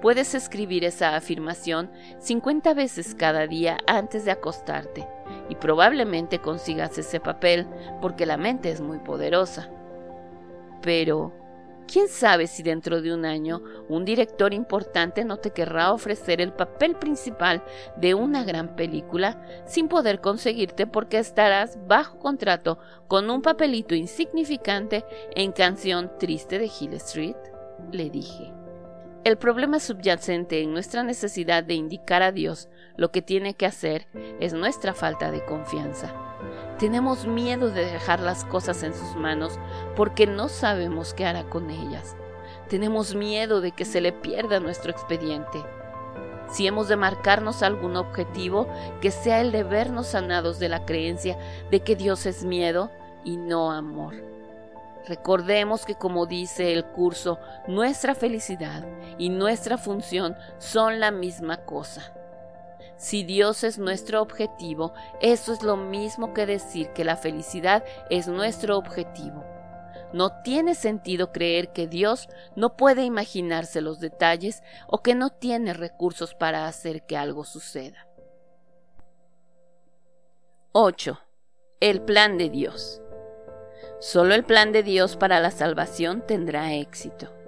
Puedes 0.00 0.34
escribir 0.34 0.82
esa 0.82 1.14
afirmación 1.14 1.90
50 2.20 2.72
veces 2.72 3.14
cada 3.14 3.46
día 3.46 3.76
antes 3.86 4.24
de 4.24 4.30
acostarte 4.30 5.06
y 5.50 5.56
probablemente 5.56 6.38
consigas 6.38 6.96
ese 6.96 7.20
papel 7.20 7.66
porque 8.00 8.24
la 8.24 8.38
mente 8.38 8.70
es 8.70 8.80
muy 8.80 8.98
poderosa. 8.98 9.68
Pero, 10.80 11.43
¿Quién 11.86 12.08
sabe 12.08 12.46
si 12.46 12.62
dentro 12.62 13.02
de 13.02 13.12
un 13.12 13.24
año 13.24 13.62
un 13.88 14.04
director 14.04 14.54
importante 14.54 15.24
no 15.24 15.36
te 15.36 15.50
querrá 15.50 15.92
ofrecer 15.92 16.40
el 16.40 16.52
papel 16.52 16.96
principal 16.96 17.62
de 17.96 18.14
una 18.14 18.42
gran 18.42 18.74
película 18.74 19.40
sin 19.66 19.88
poder 19.88 20.20
conseguirte 20.20 20.86
porque 20.86 21.18
estarás 21.18 21.78
bajo 21.86 22.18
contrato 22.18 22.78
con 23.06 23.28
un 23.30 23.42
papelito 23.42 23.94
insignificante 23.94 25.04
en 25.34 25.52
Canción 25.52 26.10
Triste 26.18 26.58
de 26.58 26.70
Hill 26.80 26.94
Street? 26.94 27.36
Le 27.92 28.08
dije. 28.08 28.52
El 29.24 29.38
problema 29.38 29.80
subyacente 29.80 30.60
en 30.62 30.72
nuestra 30.72 31.02
necesidad 31.02 31.64
de 31.64 31.74
indicar 31.74 32.22
a 32.22 32.32
Dios 32.32 32.68
lo 32.96 33.10
que 33.10 33.22
tiene 33.22 33.54
que 33.54 33.66
hacer 33.66 34.06
es 34.38 34.52
nuestra 34.52 34.94
falta 34.94 35.30
de 35.30 35.44
confianza. 35.44 36.33
Tenemos 36.78 37.26
miedo 37.26 37.70
de 37.70 37.84
dejar 37.84 38.20
las 38.20 38.44
cosas 38.44 38.82
en 38.82 38.94
sus 38.94 39.14
manos 39.16 39.58
porque 39.96 40.26
no 40.26 40.48
sabemos 40.48 41.14
qué 41.14 41.24
hará 41.24 41.44
con 41.44 41.70
ellas. 41.70 42.16
Tenemos 42.68 43.14
miedo 43.14 43.60
de 43.60 43.72
que 43.72 43.84
se 43.84 44.00
le 44.00 44.12
pierda 44.12 44.60
nuestro 44.60 44.90
expediente. 44.90 45.62
Si 46.50 46.66
hemos 46.66 46.88
de 46.88 46.96
marcarnos 46.96 47.62
algún 47.62 47.96
objetivo, 47.96 48.68
que 49.00 49.10
sea 49.10 49.40
el 49.40 49.52
de 49.52 49.62
vernos 49.62 50.08
sanados 50.08 50.58
de 50.58 50.68
la 50.68 50.84
creencia 50.84 51.38
de 51.70 51.80
que 51.80 51.96
Dios 51.96 52.26
es 52.26 52.44
miedo 52.44 52.90
y 53.24 53.36
no 53.36 53.72
amor. 53.72 54.14
Recordemos 55.06 55.84
que 55.84 55.94
como 55.94 56.26
dice 56.26 56.72
el 56.72 56.84
curso, 56.84 57.38
nuestra 57.66 58.14
felicidad 58.14 58.84
y 59.18 59.28
nuestra 59.28 59.76
función 59.76 60.36
son 60.58 60.98
la 60.98 61.10
misma 61.10 61.58
cosa. 61.58 62.14
Si 63.04 63.22
Dios 63.22 63.64
es 63.64 63.78
nuestro 63.78 64.22
objetivo, 64.22 64.94
eso 65.20 65.52
es 65.52 65.62
lo 65.62 65.76
mismo 65.76 66.32
que 66.32 66.46
decir 66.46 66.88
que 66.94 67.04
la 67.04 67.18
felicidad 67.18 67.84
es 68.08 68.28
nuestro 68.28 68.78
objetivo. 68.78 69.44
No 70.14 70.40
tiene 70.40 70.74
sentido 70.74 71.30
creer 71.30 71.74
que 71.74 71.86
Dios 71.86 72.30
no 72.56 72.78
puede 72.78 73.04
imaginarse 73.04 73.82
los 73.82 74.00
detalles 74.00 74.62
o 74.86 75.02
que 75.02 75.14
no 75.14 75.28
tiene 75.28 75.74
recursos 75.74 76.34
para 76.34 76.66
hacer 76.66 77.04
que 77.04 77.18
algo 77.18 77.44
suceda. 77.44 78.08
8. 80.72 81.20
El 81.80 82.00
plan 82.00 82.38
de 82.38 82.48
Dios. 82.48 83.02
Solo 84.00 84.34
el 84.34 84.44
plan 84.44 84.72
de 84.72 84.82
Dios 84.82 85.18
para 85.18 85.40
la 85.40 85.50
salvación 85.50 86.24
tendrá 86.26 86.72
éxito. 86.72 87.43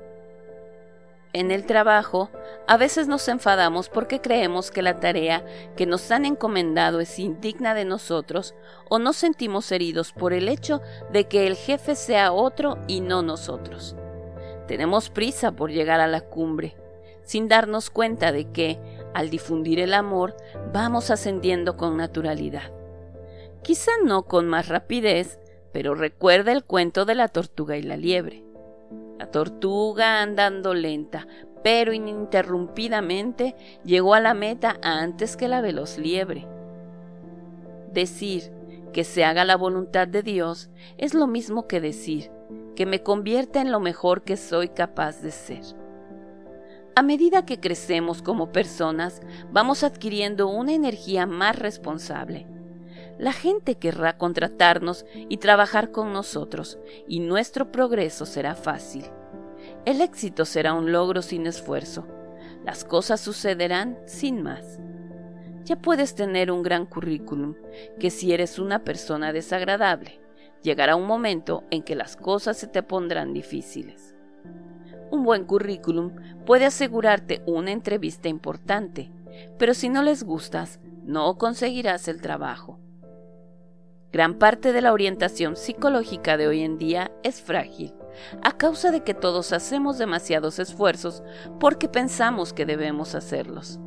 En 1.32 1.50
el 1.50 1.66
trabajo, 1.66 2.30
a 2.66 2.76
veces 2.76 3.08
nos 3.08 3.28
enfadamos 3.28 3.88
porque 3.88 4.20
creemos 4.20 4.70
que 4.70 4.82
la 4.82 5.00
tarea 5.00 5.44
que 5.76 5.84
nos 5.84 6.10
han 6.10 6.24
encomendado 6.24 7.00
es 7.00 7.18
indigna 7.18 7.74
de 7.74 7.84
nosotros 7.84 8.54
o 8.88 8.98
nos 8.98 9.16
sentimos 9.16 9.70
heridos 9.70 10.12
por 10.12 10.32
el 10.32 10.48
hecho 10.48 10.80
de 11.12 11.24
que 11.24 11.46
el 11.46 11.56
jefe 11.56 11.94
sea 11.94 12.32
otro 12.32 12.78
y 12.86 13.00
no 13.00 13.22
nosotros. 13.22 13.96
Tenemos 14.66 15.10
prisa 15.10 15.52
por 15.52 15.70
llegar 15.70 16.00
a 16.00 16.06
la 16.08 16.22
cumbre, 16.22 16.76
sin 17.22 17.48
darnos 17.48 17.90
cuenta 17.90 18.32
de 18.32 18.50
que, 18.50 18.78
al 19.14 19.30
difundir 19.30 19.78
el 19.80 19.94
amor, 19.94 20.36
vamos 20.72 21.10
ascendiendo 21.10 21.76
con 21.76 21.96
naturalidad. 21.96 22.72
Quizá 23.62 23.90
no 24.04 24.22
con 24.22 24.48
más 24.48 24.68
rapidez, 24.68 25.38
pero 25.72 25.94
recuerda 25.94 26.52
el 26.52 26.64
cuento 26.64 27.04
de 27.04 27.14
la 27.14 27.28
tortuga 27.28 27.76
y 27.76 27.82
la 27.82 27.96
liebre. 27.96 28.45
La 29.18 29.30
tortuga 29.30 30.20
andando 30.20 30.74
lenta, 30.74 31.26
pero 31.62 31.92
ininterrumpidamente 31.92 33.56
llegó 33.84 34.14
a 34.14 34.20
la 34.20 34.34
meta 34.34 34.76
antes 34.82 35.36
que 35.36 35.48
la 35.48 35.60
veloz 35.60 35.98
liebre. 35.98 36.46
Decir 37.92 38.52
que 38.92 39.04
se 39.04 39.24
haga 39.24 39.44
la 39.44 39.56
voluntad 39.56 40.06
de 40.06 40.22
Dios 40.22 40.70
es 40.98 41.14
lo 41.14 41.26
mismo 41.26 41.66
que 41.66 41.80
decir 41.80 42.30
que 42.74 42.84
me 42.86 43.02
convierta 43.02 43.60
en 43.60 43.72
lo 43.72 43.80
mejor 43.80 44.22
que 44.22 44.36
soy 44.36 44.68
capaz 44.68 45.22
de 45.22 45.30
ser. 45.30 45.62
A 46.94 47.02
medida 47.02 47.46
que 47.46 47.58
crecemos 47.58 48.22
como 48.22 48.52
personas, 48.52 49.22
vamos 49.50 49.82
adquiriendo 49.82 50.48
una 50.48 50.72
energía 50.72 51.26
más 51.26 51.58
responsable 51.58 52.46
la 53.18 53.32
gente 53.32 53.76
querrá 53.76 54.18
contratarnos 54.18 55.06
y 55.14 55.38
trabajar 55.38 55.90
con 55.90 56.12
nosotros, 56.12 56.78
y 57.08 57.20
nuestro 57.20 57.72
progreso 57.72 58.26
será 58.26 58.54
fácil. 58.54 59.04
El 59.84 60.00
éxito 60.00 60.44
será 60.44 60.74
un 60.74 60.92
logro 60.92 61.22
sin 61.22 61.46
esfuerzo. 61.46 62.06
Las 62.64 62.84
cosas 62.84 63.20
sucederán 63.20 63.98
sin 64.06 64.42
más. 64.42 64.78
Ya 65.64 65.76
puedes 65.76 66.14
tener 66.14 66.50
un 66.50 66.62
gran 66.62 66.86
currículum, 66.86 67.54
que 67.98 68.10
si 68.10 68.32
eres 68.32 68.58
una 68.58 68.84
persona 68.84 69.32
desagradable, 69.32 70.20
llegará 70.62 70.96
un 70.96 71.06
momento 71.06 71.64
en 71.70 71.82
que 71.82 71.94
las 71.94 72.16
cosas 72.16 72.56
se 72.56 72.66
te 72.66 72.82
pondrán 72.82 73.32
difíciles. 73.32 74.14
Un 75.10 75.24
buen 75.24 75.44
currículum 75.44 76.12
puede 76.44 76.66
asegurarte 76.66 77.42
una 77.46 77.70
entrevista 77.70 78.28
importante, 78.28 79.10
pero 79.58 79.74
si 79.74 79.88
no 79.88 80.02
les 80.02 80.24
gustas, 80.24 80.80
no 81.04 81.38
conseguirás 81.38 82.08
el 82.08 82.20
trabajo. 82.20 82.80
Gran 84.16 84.38
parte 84.38 84.72
de 84.72 84.80
la 84.80 84.94
orientación 84.94 85.56
psicológica 85.56 86.38
de 86.38 86.48
hoy 86.48 86.62
en 86.62 86.78
día 86.78 87.12
es 87.22 87.42
frágil, 87.42 87.92
a 88.42 88.56
causa 88.56 88.90
de 88.90 89.02
que 89.02 89.12
todos 89.12 89.52
hacemos 89.52 89.98
demasiados 89.98 90.58
esfuerzos 90.58 91.22
porque 91.60 91.86
pensamos 91.86 92.54
que 92.54 92.64
debemos 92.64 93.14
hacerlos. 93.14 93.78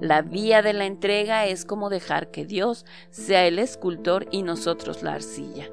La 0.00 0.22
vía 0.22 0.62
de 0.62 0.72
la 0.72 0.84
entrega 0.84 1.46
es 1.46 1.64
como 1.64 1.90
dejar 1.90 2.30
que 2.30 2.44
Dios 2.44 2.86
sea 3.10 3.44
el 3.48 3.58
escultor 3.58 4.28
y 4.30 4.44
nosotros 4.44 5.02
la 5.02 5.14
arcilla. 5.14 5.68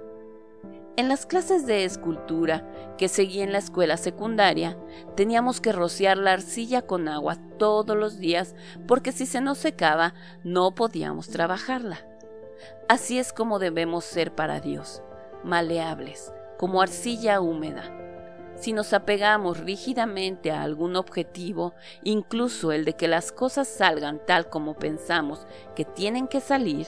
En 0.98 1.08
las 1.08 1.28
clases 1.28 1.68
de 1.68 1.86
escultura 1.86 2.68
que 2.98 3.08
seguí 3.08 3.42
en 3.42 3.52
la 3.52 3.60
escuela 3.60 3.98
secundaria, 3.98 4.76
teníamos 5.16 5.62
que 5.62 5.72
rociar 5.72 6.18
la 6.18 6.34
arcilla 6.34 6.82
con 6.82 7.08
agua 7.08 7.38
todos 7.60 7.96
los 7.96 8.18
días 8.18 8.56
porque 8.88 9.12
si 9.12 9.28
se 9.28 9.40
nos 9.40 9.60
secaba 9.60 10.16
no 10.44 10.74
podíamos 10.74 11.30
trabajarla. 11.30 12.08
Así 12.88 13.20
es 13.20 13.34
como 13.34 13.60
debemos 13.60 14.04
ser 14.04 14.34
para 14.34 14.60
Dios, 14.60 15.02
maleables, 15.44 16.34
como 16.58 16.82
arcilla 16.82 17.40
húmeda. 17.42 17.84
Si 18.56 18.72
nos 18.72 18.94
apegamos 18.94 19.60
rígidamente 19.60 20.52
a 20.52 20.62
algún 20.62 20.96
objetivo, 20.96 21.74
incluso 22.04 22.72
el 22.72 22.86
de 22.86 22.94
que 22.94 23.08
las 23.08 23.32
cosas 23.32 23.68
salgan 23.68 24.22
tal 24.26 24.50
como 24.50 24.76
pensamos 24.76 25.48
que 25.76 25.86
tienen 25.86 26.28
que 26.28 26.40
salir, 26.40 26.88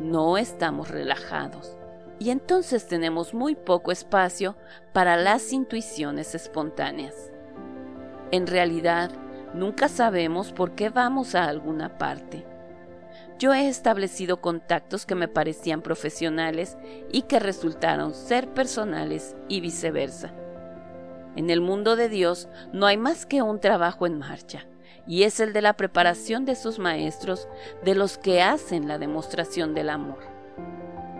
no 0.00 0.36
estamos 0.36 0.90
relajados. 0.90 1.76
Y 2.18 2.30
entonces 2.30 2.86
tenemos 2.86 3.34
muy 3.34 3.54
poco 3.54 3.92
espacio 3.92 4.56
para 4.92 5.16
las 5.16 5.52
intuiciones 5.52 6.34
espontáneas. 6.34 7.32
En 8.30 8.46
realidad, 8.46 9.10
nunca 9.52 9.88
sabemos 9.88 10.52
por 10.52 10.72
qué 10.72 10.90
vamos 10.90 11.34
a 11.34 11.44
alguna 11.44 11.98
parte 11.98 12.44
yo 13.38 13.52
he 13.52 13.68
establecido 13.68 14.40
contactos 14.40 15.06
que 15.06 15.14
me 15.14 15.28
parecían 15.28 15.82
profesionales 15.82 16.76
y 17.10 17.22
que 17.22 17.40
resultaron 17.40 18.14
ser 18.14 18.48
personales 18.48 19.36
y 19.48 19.60
viceversa. 19.60 20.32
En 21.36 21.50
el 21.50 21.60
mundo 21.60 21.96
de 21.96 22.08
Dios 22.08 22.48
no 22.72 22.86
hay 22.86 22.96
más 22.96 23.26
que 23.26 23.42
un 23.42 23.60
trabajo 23.60 24.06
en 24.06 24.18
marcha, 24.18 24.66
y 25.06 25.24
es 25.24 25.40
el 25.40 25.52
de 25.52 25.62
la 25.62 25.72
preparación 25.72 26.44
de 26.44 26.54
sus 26.54 26.78
maestros, 26.78 27.48
de 27.84 27.96
los 27.96 28.18
que 28.18 28.40
hacen 28.40 28.86
la 28.86 28.98
demostración 28.98 29.74
del 29.74 29.90
amor. 29.90 30.20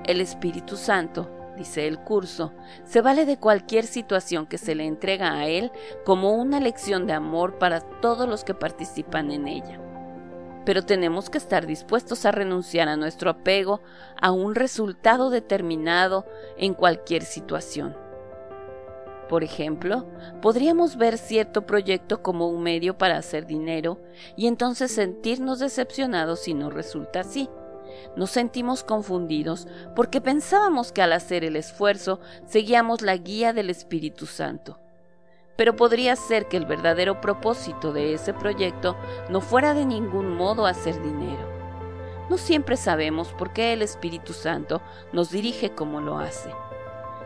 El 0.06 0.20
Espíritu 0.20 0.76
Santo, 0.76 1.28
dice 1.56 1.88
el 1.88 1.98
curso, 1.98 2.52
se 2.84 3.00
vale 3.00 3.26
de 3.26 3.38
cualquier 3.38 3.86
situación 3.86 4.46
que 4.46 4.58
se 4.58 4.76
le 4.76 4.86
entrega 4.86 5.34
a 5.34 5.48
él 5.48 5.72
como 6.04 6.32
una 6.32 6.60
lección 6.60 7.06
de 7.06 7.12
amor 7.12 7.58
para 7.58 7.80
todos 7.80 8.28
los 8.28 8.44
que 8.44 8.54
participan 8.54 9.32
en 9.32 9.48
ella 9.48 9.80
pero 10.64 10.84
tenemos 10.84 11.30
que 11.30 11.38
estar 11.38 11.66
dispuestos 11.66 12.24
a 12.24 12.32
renunciar 12.32 12.88
a 12.88 12.96
nuestro 12.96 13.30
apego 13.30 13.80
a 14.20 14.30
un 14.30 14.54
resultado 14.54 15.30
determinado 15.30 16.24
en 16.56 16.74
cualquier 16.74 17.22
situación. 17.22 17.96
Por 19.28 19.42
ejemplo, 19.42 20.06
podríamos 20.42 20.96
ver 20.96 21.18
cierto 21.18 21.66
proyecto 21.66 22.22
como 22.22 22.48
un 22.48 22.62
medio 22.62 22.98
para 22.98 23.16
hacer 23.16 23.46
dinero 23.46 24.00
y 24.36 24.46
entonces 24.46 24.92
sentirnos 24.92 25.58
decepcionados 25.58 26.40
si 26.40 26.54
no 26.54 26.70
resulta 26.70 27.20
así. 27.20 27.48
Nos 28.16 28.30
sentimos 28.30 28.84
confundidos 28.84 29.66
porque 29.96 30.20
pensábamos 30.20 30.92
que 30.92 31.02
al 31.02 31.12
hacer 31.12 31.44
el 31.44 31.56
esfuerzo 31.56 32.20
seguíamos 32.46 33.02
la 33.02 33.16
guía 33.16 33.52
del 33.52 33.70
Espíritu 33.70 34.26
Santo 34.26 34.83
pero 35.56 35.76
podría 35.76 36.16
ser 36.16 36.46
que 36.46 36.56
el 36.56 36.66
verdadero 36.66 37.20
propósito 37.20 37.92
de 37.92 38.14
ese 38.14 38.32
proyecto 38.32 38.96
no 39.28 39.40
fuera 39.40 39.74
de 39.74 39.86
ningún 39.86 40.34
modo 40.36 40.66
hacer 40.66 41.00
dinero. 41.02 41.48
No 42.30 42.38
siempre 42.38 42.76
sabemos 42.76 43.28
por 43.28 43.52
qué 43.52 43.72
el 43.72 43.82
Espíritu 43.82 44.32
Santo 44.32 44.80
nos 45.12 45.30
dirige 45.30 45.70
como 45.70 46.00
lo 46.00 46.18
hace. 46.18 46.50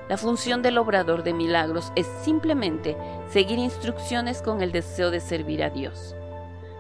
La 0.09 0.17
función 0.17 0.63
del 0.63 0.79
obrador 0.79 1.23
de 1.23 1.35
milagros 1.35 1.93
es 1.95 2.07
simplemente 2.23 2.97
seguir 3.29 3.59
instrucciones 3.59 4.43
con 4.43 4.63
el 4.63 4.73
deseo 4.73 5.11
de 5.11 5.21
servir 5.21 5.63
a 5.63 5.71
Dios. 5.71 6.17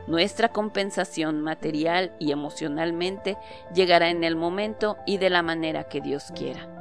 Nuestra 0.06 0.48
compensación 0.48 1.42
material 1.42 2.12
y 2.18 2.32
emocionalmente 2.32 3.36
llegará 3.74 4.08
en 4.08 4.24
el 4.24 4.36
momento 4.36 4.96
y 5.06 5.18
de 5.18 5.28
la 5.28 5.42
manera 5.42 5.84
que 5.84 6.00
Dios 6.00 6.32
quiera. 6.34 6.77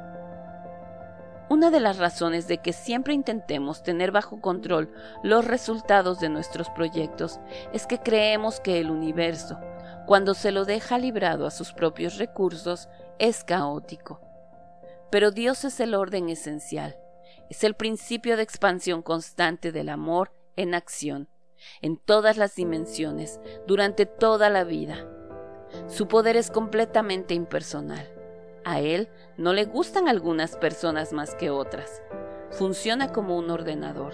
Una 1.50 1.70
de 1.70 1.80
las 1.80 1.96
razones 1.96 2.46
de 2.46 2.58
que 2.58 2.74
siempre 2.74 3.14
intentemos 3.14 3.82
tener 3.82 4.12
bajo 4.12 4.40
control 4.40 4.92
los 5.22 5.46
resultados 5.46 6.20
de 6.20 6.28
nuestros 6.28 6.68
proyectos 6.68 7.40
es 7.72 7.86
que 7.86 7.98
creemos 7.98 8.60
que 8.60 8.80
el 8.80 8.90
universo, 8.90 9.58
cuando 10.06 10.34
se 10.34 10.52
lo 10.52 10.66
deja 10.66 10.98
librado 10.98 11.46
a 11.46 11.50
sus 11.50 11.72
propios 11.72 12.18
recursos, 12.18 12.88
es 13.18 13.44
caótico. 13.44 14.20
Pero 15.10 15.30
Dios 15.30 15.64
es 15.64 15.80
el 15.80 15.94
orden 15.94 16.28
esencial, 16.28 16.98
es 17.48 17.64
el 17.64 17.72
principio 17.72 18.36
de 18.36 18.42
expansión 18.42 19.00
constante 19.00 19.72
del 19.72 19.88
amor 19.88 20.32
en 20.56 20.74
acción, 20.74 21.28
en 21.80 21.96
todas 21.96 22.36
las 22.36 22.56
dimensiones, 22.56 23.40
durante 23.66 24.04
toda 24.04 24.50
la 24.50 24.64
vida. 24.64 25.06
Su 25.86 26.08
poder 26.08 26.36
es 26.36 26.50
completamente 26.50 27.32
impersonal. 27.32 28.17
A 28.68 28.80
él 28.80 29.08
no 29.38 29.54
le 29.54 29.64
gustan 29.64 30.08
algunas 30.08 30.58
personas 30.58 31.14
más 31.14 31.34
que 31.34 31.48
otras. 31.48 32.02
Funciona 32.50 33.14
como 33.14 33.38
un 33.38 33.48
ordenador. 33.48 34.12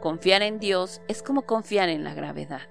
Confiar 0.00 0.40
en 0.40 0.58
Dios 0.58 1.02
es 1.06 1.22
como 1.22 1.42
confiar 1.42 1.90
en 1.90 2.02
la 2.02 2.14
gravedad. 2.14 2.62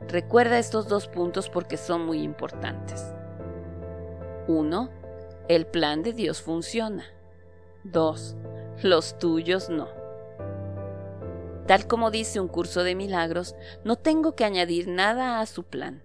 Recuerda 0.00 0.58
estos 0.58 0.88
dos 0.88 1.06
puntos 1.06 1.48
porque 1.48 1.76
son 1.76 2.04
muy 2.04 2.22
importantes. 2.22 3.14
1. 4.48 4.90
El 5.46 5.66
plan 5.66 6.02
de 6.02 6.12
Dios 6.12 6.42
funciona. 6.42 7.04
2. 7.84 8.34
Los 8.82 9.16
tuyos 9.20 9.70
no. 9.70 9.86
Tal 11.68 11.86
como 11.86 12.10
dice 12.10 12.40
un 12.40 12.48
curso 12.48 12.82
de 12.82 12.96
milagros, 12.96 13.54
no 13.84 13.94
tengo 13.94 14.34
que 14.34 14.44
añadir 14.44 14.88
nada 14.88 15.38
a 15.38 15.46
su 15.46 15.62
plan. 15.62 16.02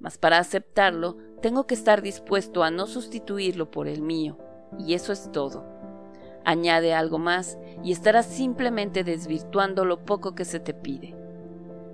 Mas 0.00 0.18
para 0.18 0.36
aceptarlo, 0.36 1.16
tengo 1.42 1.66
que 1.66 1.74
estar 1.74 2.00
dispuesto 2.00 2.62
a 2.62 2.70
no 2.70 2.86
sustituirlo 2.86 3.70
por 3.70 3.88
el 3.88 4.00
mío, 4.00 4.38
y 4.78 4.94
eso 4.94 5.12
es 5.12 5.30
todo. 5.32 5.66
Añade 6.44 6.94
algo 6.94 7.18
más 7.18 7.58
y 7.84 7.92
estarás 7.92 8.26
simplemente 8.26 9.04
desvirtuando 9.04 9.84
lo 9.84 10.04
poco 10.04 10.34
que 10.34 10.44
se 10.44 10.60
te 10.60 10.72
pide. 10.72 11.14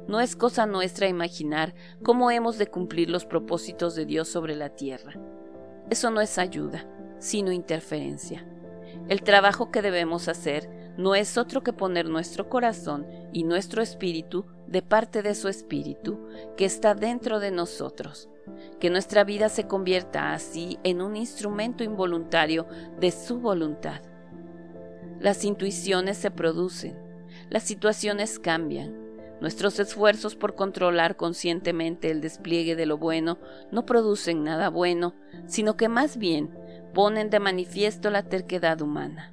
No 0.07 0.21
es 0.21 0.37
cosa 0.37 0.67
nuestra 0.67 1.09
imaginar 1.09 1.75
cómo 2.03 2.31
hemos 2.31 2.57
de 2.57 2.67
cumplir 2.67 3.11
los 3.11 3.27
propósitos 3.27 3.95
de 3.95 4.07
Dios 4.07 4.29
sobre 4.29 4.55
la 4.55 4.71
tierra. 4.71 5.15
Eso 5.91 6.11
no 6.11 6.21
es 6.21 6.39
ayuda, 6.39 6.87
sino 7.19 7.51
interferencia. 7.51 8.47
El 9.09 9.23
trabajo 9.23 9.71
que 9.71 9.83
debemos 9.83 10.29
hacer 10.29 10.95
no 10.97 11.15
es 11.15 11.39
otro 11.39 11.63
que 11.63 11.73
poner 11.73 12.09
nuestro 12.09 12.49
corazón 12.49 13.07
y 13.33 13.45
nuestro 13.45 13.83
espíritu 13.83 14.47
de 14.68 14.83
parte 14.83 15.22
de 15.22 15.35
su 15.35 15.48
espíritu 15.48 16.28
que 16.57 16.64
está 16.64 16.94
dentro 16.94 17.40
de 17.40 17.50
nosotros, 17.50 18.28
que 18.78 18.90
nuestra 18.90 19.24
vida 19.24 19.48
se 19.48 19.66
convierta 19.66 20.33
así 20.33 20.78
en 20.85 21.00
un 21.00 21.16
instrumento 21.16 21.83
involuntario 21.83 22.66
de 23.00 23.11
su 23.11 23.40
voluntad. 23.40 24.02
Las 25.20 25.44
intuiciones 25.44 26.18
se 26.18 26.31
producen, 26.31 26.96
las 27.50 27.64
situaciones 27.64 28.38
cambian, 28.38 29.09
Nuestros 29.40 29.78
esfuerzos 29.78 30.35
por 30.35 30.57
controlar 30.57 31.16
conscientemente 31.16 32.11
el 32.11 32.20
despliegue 32.20 32.74
de 32.74 32.87
lo 32.87 32.98
bueno 32.98 33.38
no 33.70 33.87
producen 33.87 34.42
nada 34.42 34.68
bueno, 34.68 35.14
sino 35.46 35.76
que 35.76 35.88
más 35.88 36.16
bien 36.16 36.50
ponen 36.92 37.31
de 37.31 37.38
manifiesto 37.38 38.11
la 38.11 38.24
terquedad 38.24 38.81
humana. 38.81 39.33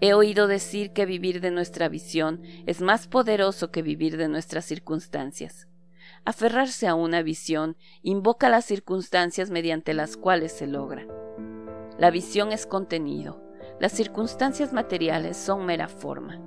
He 0.00 0.12
oído 0.12 0.46
decir 0.46 0.92
que 0.92 1.06
vivir 1.06 1.40
de 1.40 1.50
nuestra 1.50 1.88
visión 1.88 2.42
es 2.66 2.82
más 2.82 3.08
poderoso 3.08 3.70
que 3.70 3.82
vivir 3.82 4.18
de 4.18 4.28
nuestras 4.28 4.66
circunstancias. 4.66 5.68
Aferrarse 6.24 6.86
a 6.86 6.94
una 6.94 7.22
visión 7.22 7.76
invoca 8.02 8.48
las 8.48 8.64
circunstancias 8.64 9.50
mediante 9.50 9.94
las 9.94 10.16
cuales 10.16 10.52
se 10.52 10.66
logra. 10.66 11.06
La 11.98 12.10
visión 12.10 12.52
es 12.52 12.66
contenido, 12.66 13.42
las 13.80 13.92
circunstancias 13.92 14.72
materiales 14.72 15.36
son 15.36 15.64
mera 15.64 15.88
forma. 15.88 16.40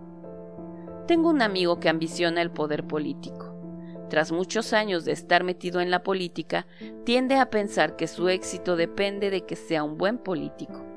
Tengo 1.07 1.29
un 1.29 1.41
amigo 1.41 1.79
que 1.79 1.89
ambiciona 1.89 2.41
el 2.41 2.51
poder 2.51 2.85
político. 2.85 3.55
Tras 4.09 4.31
muchos 4.31 4.73
años 4.73 5.05
de 5.05 5.12
estar 5.12 5.43
metido 5.43 5.81
en 5.81 5.89
la 5.89 6.03
política, 6.03 6.67
tiende 7.03 7.35
a 7.35 7.49
pensar 7.49 7.95
que 7.95 8.07
su 8.07 8.29
éxito 8.29 8.75
depende 8.75 9.29
de 9.29 9.45
que 9.45 9.55
sea 9.55 9.83
un 9.83 9.97
buen 9.97 10.17
político. 10.19 10.88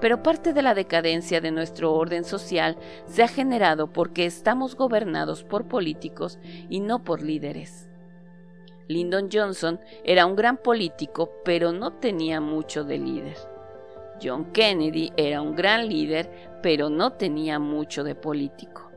Pero 0.00 0.22
parte 0.22 0.52
de 0.52 0.62
la 0.62 0.74
decadencia 0.74 1.40
de 1.40 1.50
nuestro 1.50 1.92
orden 1.94 2.24
social 2.24 2.76
se 3.06 3.22
ha 3.22 3.28
generado 3.28 3.92
porque 3.92 4.26
estamos 4.26 4.76
gobernados 4.76 5.44
por 5.44 5.68
políticos 5.68 6.38
y 6.68 6.80
no 6.80 7.04
por 7.04 7.22
líderes. 7.22 7.88
Lyndon 8.88 9.28
Johnson 9.32 9.80
era 10.04 10.26
un 10.26 10.36
gran 10.36 10.56
político, 10.56 11.30
pero 11.44 11.72
no 11.72 11.94
tenía 11.94 12.40
mucho 12.40 12.84
de 12.84 12.98
líder. 12.98 13.36
John 14.22 14.52
Kennedy 14.52 15.12
era 15.16 15.40
un 15.40 15.56
gran 15.56 15.88
líder, 15.88 16.30
pero 16.62 16.88
no 16.88 17.12
tenía 17.14 17.58
mucho 17.58 18.04
de 18.04 18.14
político. 18.14 18.91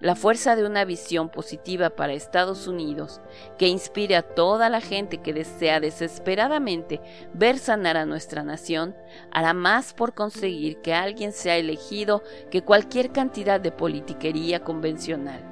La 0.00 0.14
fuerza 0.14 0.54
de 0.54 0.64
una 0.64 0.84
visión 0.84 1.28
positiva 1.28 1.90
para 1.90 2.12
Estados 2.12 2.68
Unidos, 2.68 3.20
que 3.58 3.66
inspire 3.66 4.14
a 4.14 4.22
toda 4.22 4.68
la 4.68 4.80
gente 4.80 5.18
que 5.18 5.32
desea 5.32 5.80
desesperadamente 5.80 7.00
ver 7.34 7.58
sanar 7.58 7.96
a 7.96 8.06
nuestra 8.06 8.44
nación, 8.44 8.94
hará 9.32 9.54
más 9.54 9.94
por 9.94 10.14
conseguir 10.14 10.80
que 10.82 10.94
alguien 10.94 11.32
sea 11.32 11.56
elegido 11.56 12.22
que 12.48 12.62
cualquier 12.62 13.10
cantidad 13.10 13.60
de 13.60 13.72
politiquería 13.72 14.62
convencional. 14.62 15.42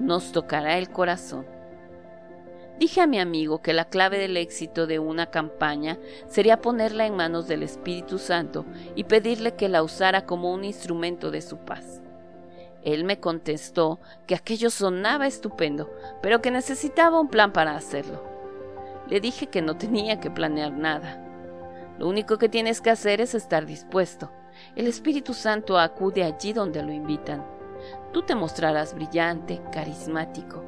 Nos 0.00 0.32
tocará 0.32 0.78
el 0.78 0.90
corazón. 0.90 1.46
Dije 2.80 3.00
a 3.00 3.06
mi 3.06 3.20
amigo 3.20 3.62
que 3.62 3.72
la 3.72 3.84
clave 3.84 4.18
del 4.18 4.36
éxito 4.36 4.88
de 4.88 4.98
una 4.98 5.30
campaña 5.30 5.96
sería 6.26 6.60
ponerla 6.60 7.06
en 7.06 7.14
manos 7.14 7.46
del 7.46 7.62
Espíritu 7.62 8.18
Santo 8.18 8.66
y 8.96 9.04
pedirle 9.04 9.54
que 9.54 9.68
la 9.68 9.84
usara 9.84 10.26
como 10.26 10.52
un 10.52 10.64
instrumento 10.64 11.30
de 11.30 11.40
su 11.40 11.58
paz. 11.58 12.02
Él 12.86 13.02
me 13.02 13.18
contestó 13.18 13.98
que 14.28 14.36
aquello 14.36 14.70
sonaba 14.70 15.26
estupendo, 15.26 15.92
pero 16.22 16.40
que 16.40 16.52
necesitaba 16.52 17.20
un 17.20 17.26
plan 17.26 17.52
para 17.52 17.74
hacerlo. 17.74 18.22
Le 19.08 19.18
dije 19.18 19.48
que 19.48 19.60
no 19.60 19.76
tenía 19.76 20.20
que 20.20 20.30
planear 20.30 20.70
nada. 20.72 21.20
Lo 21.98 22.06
único 22.06 22.38
que 22.38 22.48
tienes 22.48 22.80
que 22.80 22.90
hacer 22.90 23.20
es 23.20 23.34
estar 23.34 23.66
dispuesto. 23.66 24.30
El 24.76 24.86
Espíritu 24.86 25.34
Santo 25.34 25.80
acude 25.80 26.22
allí 26.22 26.52
donde 26.52 26.80
lo 26.84 26.92
invitan. 26.92 27.44
Tú 28.12 28.22
te 28.22 28.36
mostrarás 28.36 28.94
brillante, 28.94 29.60
carismático. 29.72 30.62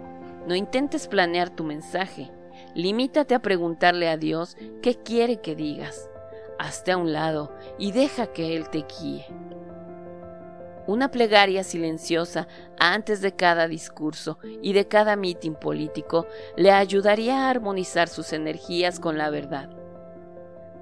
No 0.49 0.57
intentes 0.57 1.07
planear 1.07 1.51
tu 1.51 1.63
mensaje. 1.63 2.33
Limítate 2.75 3.37
a 3.37 3.43
preguntarle 3.43 4.09
a 4.09 4.17
Dios 4.17 4.57
qué 4.83 4.97
quiere 4.97 5.41
que 5.41 5.55
digas. 5.55 6.11
Hazte 6.59 6.91
a 6.91 6.97
un 6.97 7.13
lado 7.13 7.55
y 7.79 7.93
deja 7.93 8.27
que 8.27 8.57
Él 8.57 8.71
te 8.71 8.85
guíe. 9.01 9.25
Una 10.89 11.11
plegaria 11.11 11.65
silenciosa 11.65 12.49
antes 12.79 13.21
de 13.21 13.37
cada 13.37 13.69
discurso 13.69 14.39
y 14.63 14.73
de 14.73 14.89
cada 14.89 15.17
mitin 15.17 15.55
político 15.55 16.27
le 16.57 16.73
ayudaría 16.73 17.45
a 17.45 17.51
armonizar 17.51 18.09
sus 18.09 18.33
energías 18.33 18.99
con 18.99 19.19
la 19.19 19.29
verdad. 19.29 19.69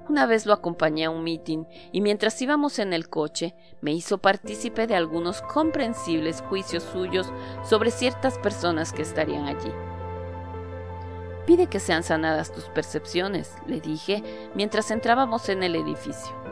Una 0.07 0.25
vez 0.25 0.45
lo 0.45 0.53
acompañé 0.53 1.03
a 1.03 1.09
un 1.09 1.25
mitin 1.25 1.67
y 1.91 1.99
mientras 1.99 2.41
íbamos 2.41 2.79
en 2.79 2.93
el 2.93 3.09
coche 3.09 3.53
me 3.81 3.91
hizo 3.91 4.19
partícipe 4.19 4.87
de 4.87 4.95
algunos 4.95 5.41
comprensibles 5.41 6.39
juicios 6.39 6.83
suyos 6.83 7.27
sobre 7.65 7.91
ciertas 7.91 8.39
personas 8.39 8.93
que 8.93 9.01
estarían 9.01 9.45
allí. 9.47 9.73
Pide 11.45 11.67
que 11.67 11.81
sean 11.81 12.03
sanadas 12.03 12.53
tus 12.53 12.69
percepciones, 12.69 13.51
le 13.67 13.81
dije 13.81 14.23
mientras 14.55 14.89
entrábamos 14.89 15.49
en 15.49 15.63
el 15.63 15.75
edificio. 15.75 16.46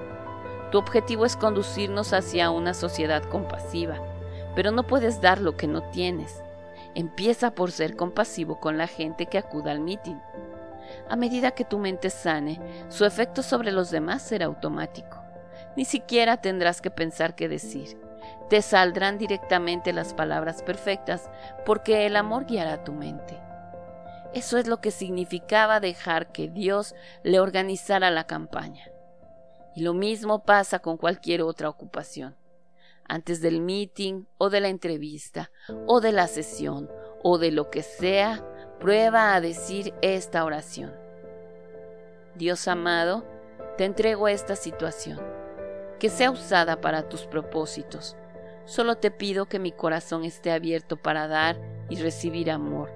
Tu 0.76 0.80
objetivo 0.80 1.26
es 1.26 1.38
conducirnos 1.38 2.12
hacia 2.12 2.52
una 2.52 2.74
sociedad 2.74 3.24
compasiva, 3.24 3.96
pero 4.56 4.72
no 4.72 4.86
puedes 4.86 5.22
dar 5.22 5.40
lo 5.40 5.56
que 5.56 5.68
no 5.68 5.84
tienes. 5.84 6.44
Empieza 6.96 7.52
por 7.52 7.72
ser 7.72 7.96
compasivo 7.96 8.60
con 8.60 8.78
la 8.78 8.88
gente 8.88 9.28
que 9.28 9.38
acuda 9.38 9.72
al 9.72 9.80
mitin. 9.80 10.22
A 11.08 11.16
medida 11.16 11.52
que 11.52 11.64
tu 11.64 11.80
mente 11.80 12.10
sane, 12.10 12.60
su 12.90 13.06
efecto 13.06 13.42
sobre 13.42 13.72
los 13.72 13.90
demás 13.90 14.22
será 14.22 14.48
automático. 14.48 15.24
Ni 15.78 15.86
siquiera 15.86 16.42
tendrás 16.42 16.82
que 16.82 16.92
pensar 16.92 17.36
qué 17.36 17.48
decir. 17.48 17.98
Te 18.50 18.62
saldrán 18.62 19.18
directamente 19.18 19.94
las 19.94 20.14
palabras 20.14 20.62
perfectas 20.62 21.30
porque 21.66 22.06
el 22.06 22.18
amor 22.18 22.48
guiará 22.48 22.84
tu 22.84 22.92
mente. 22.92 23.40
Eso 24.34 24.58
es 24.58 24.68
lo 24.68 24.82
que 24.82 24.92
significaba 24.92 25.80
dejar 25.80 26.34
que 26.34 26.50
Dios 26.50 26.96
le 27.24 27.40
organizara 27.40 28.12
la 28.12 28.28
campaña. 28.28 28.92
Y 29.76 29.82
lo 29.82 29.94
mismo 29.94 30.44
pasa 30.44 30.80
con 30.80 30.98
cualquier 30.98 31.42
otra 31.42 31.70
ocupación. 31.70 32.36
Antes 33.08 33.42
del 33.42 33.62
meeting 33.62 34.24
o 34.38 34.50
de 34.50 34.62
la 34.62 34.70
entrevista 34.70 35.52
o 35.86 36.02
de 36.02 36.12
la 36.12 36.28
sesión 36.28 36.90
o 37.22 37.38
de 37.38 37.52
lo 37.52 37.70
que 37.70 37.84
sea, 37.84 38.44
prueba 38.80 39.36
a 39.36 39.42
decir 39.42 39.94
esta 40.02 40.44
oración. 40.44 40.94
Dios 42.36 42.68
amado, 42.68 43.26
te 43.78 43.86
entrego 43.86 44.28
esta 44.28 44.56
situación, 44.56 45.22
que 46.00 46.10
sea 46.10 46.32
usada 46.32 46.82
para 46.82 47.08
tus 47.08 47.26
propósitos. 47.26 48.16
Solo 48.66 48.96
te 48.96 49.12
pido 49.12 49.46
que 49.46 49.60
mi 49.60 49.72
corazón 49.72 50.24
esté 50.24 50.52
abierto 50.52 50.98
para 50.98 51.28
dar 51.28 51.58
y 51.90 51.98
recibir 51.98 52.50
amor, 52.50 52.92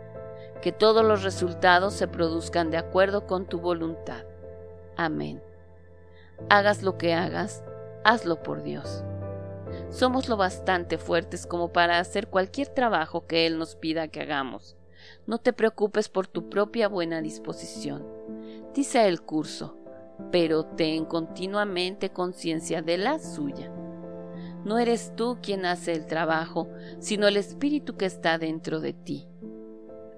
que 0.62 0.72
todos 0.72 1.06
los 1.06 1.24
resultados 1.24 1.94
se 1.94 2.08
produzcan 2.08 2.72
de 2.72 2.78
acuerdo 2.78 3.28
con 3.28 3.46
tu 3.46 3.60
voluntad. 3.60 4.26
Amén. 4.98 5.42
Hagas 6.50 6.84
lo 6.84 6.98
que 6.98 7.14
hagas, 7.14 7.64
hazlo 8.04 8.42
por 8.42 8.64
Dios. 8.64 9.04
Somos 9.90 10.30
lo 10.30 10.38
bastante 10.38 10.98
fuertes 10.98 11.46
como 11.46 11.74
para 11.74 12.00
hacer 12.00 12.28
cualquier 12.28 12.70
trabajo 12.70 13.26
que 13.28 13.46
Él 13.46 13.58
nos 13.58 13.76
pida 13.76 14.08
que 14.08 14.22
hagamos. 14.22 14.76
No 15.26 15.40
te 15.40 15.54
preocupes 15.54 16.10
por 16.10 16.28
tu 16.28 16.50
propia 16.50 16.88
buena 16.88 17.22
disposición. 17.22 18.06
Dice 18.74 19.08
el 19.08 19.22
curso, 19.22 19.78
pero 20.32 20.66
ten 20.66 21.06
continuamente 21.06 22.12
conciencia 22.12 22.82
de 22.82 22.98
la 22.98 23.20
suya. 23.20 23.72
No 24.64 24.78
eres 24.78 25.14
tú 25.16 25.38
quien 25.42 25.66
hace 25.66 25.94
el 25.94 26.06
trabajo, 26.06 26.70
sino 27.00 27.28
el 27.28 27.38
espíritu 27.38 27.96
que 27.96 28.06
está 28.06 28.38
dentro 28.38 28.80
de 28.80 28.94
ti. 28.94 29.28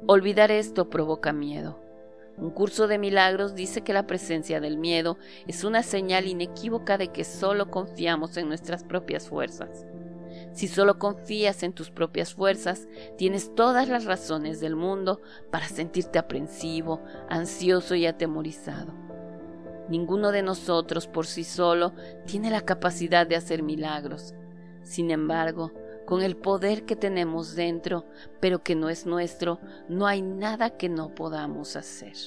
Olvidar 0.07 0.51
esto 0.51 0.89
provoca 0.89 1.31
miedo. 1.31 1.79
Un 2.37 2.49
curso 2.51 2.87
de 2.87 2.97
milagros 2.97 3.55
dice 3.55 3.81
que 3.81 3.93
la 3.93 4.07
presencia 4.07 4.59
del 4.59 4.77
miedo 4.77 5.17
es 5.47 5.63
una 5.63 5.83
señal 5.83 6.27
inequívoca 6.27 6.97
de 6.97 7.09
que 7.09 7.23
solo 7.23 7.69
confiamos 7.69 8.37
en 8.37 8.47
nuestras 8.47 8.83
propias 8.83 9.27
fuerzas. 9.27 9.85
Si 10.53 10.67
solo 10.67 10.97
confías 10.97 11.63
en 11.63 11.73
tus 11.73 11.91
propias 11.91 12.33
fuerzas, 12.33 12.87
tienes 13.17 13.53
todas 13.55 13.87
las 13.87 14.05
razones 14.05 14.59
del 14.59 14.75
mundo 14.75 15.21
para 15.49 15.67
sentirte 15.67 16.19
aprensivo, 16.19 17.01
ansioso 17.29 17.95
y 17.95 18.05
atemorizado. 18.05 18.93
Ninguno 19.89 20.31
de 20.31 20.41
nosotros 20.41 21.07
por 21.07 21.25
sí 21.25 21.43
solo 21.43 21.93
tiene 22.25 22.49
la 22.49 22.61
capacidad 22.61 23.27
de 23.27 23.35
hacer 23.35 23.61
milagros. 23.61 24.33
Sin 24.83 25.11
embargo, 25.11 25.71
con 26.11 26.23
el 26.23 26.35
poder 26.35 26.83
que 26.83 26.97
tenemos 26.97 27.55
dentro, 27.55 28.03
pero 28.41 28.61
que 28.61 28.75
no 28.75 28.89
es 28.89 29.05
nuestro, 29.05 29.61
no 29.87 30.07
hay 30.07 30.21
nada 30.21 30.71
que 30.71 30.89
no 30.89 31.15
podamos 31.15 31.77
hacer. 31.77 32.17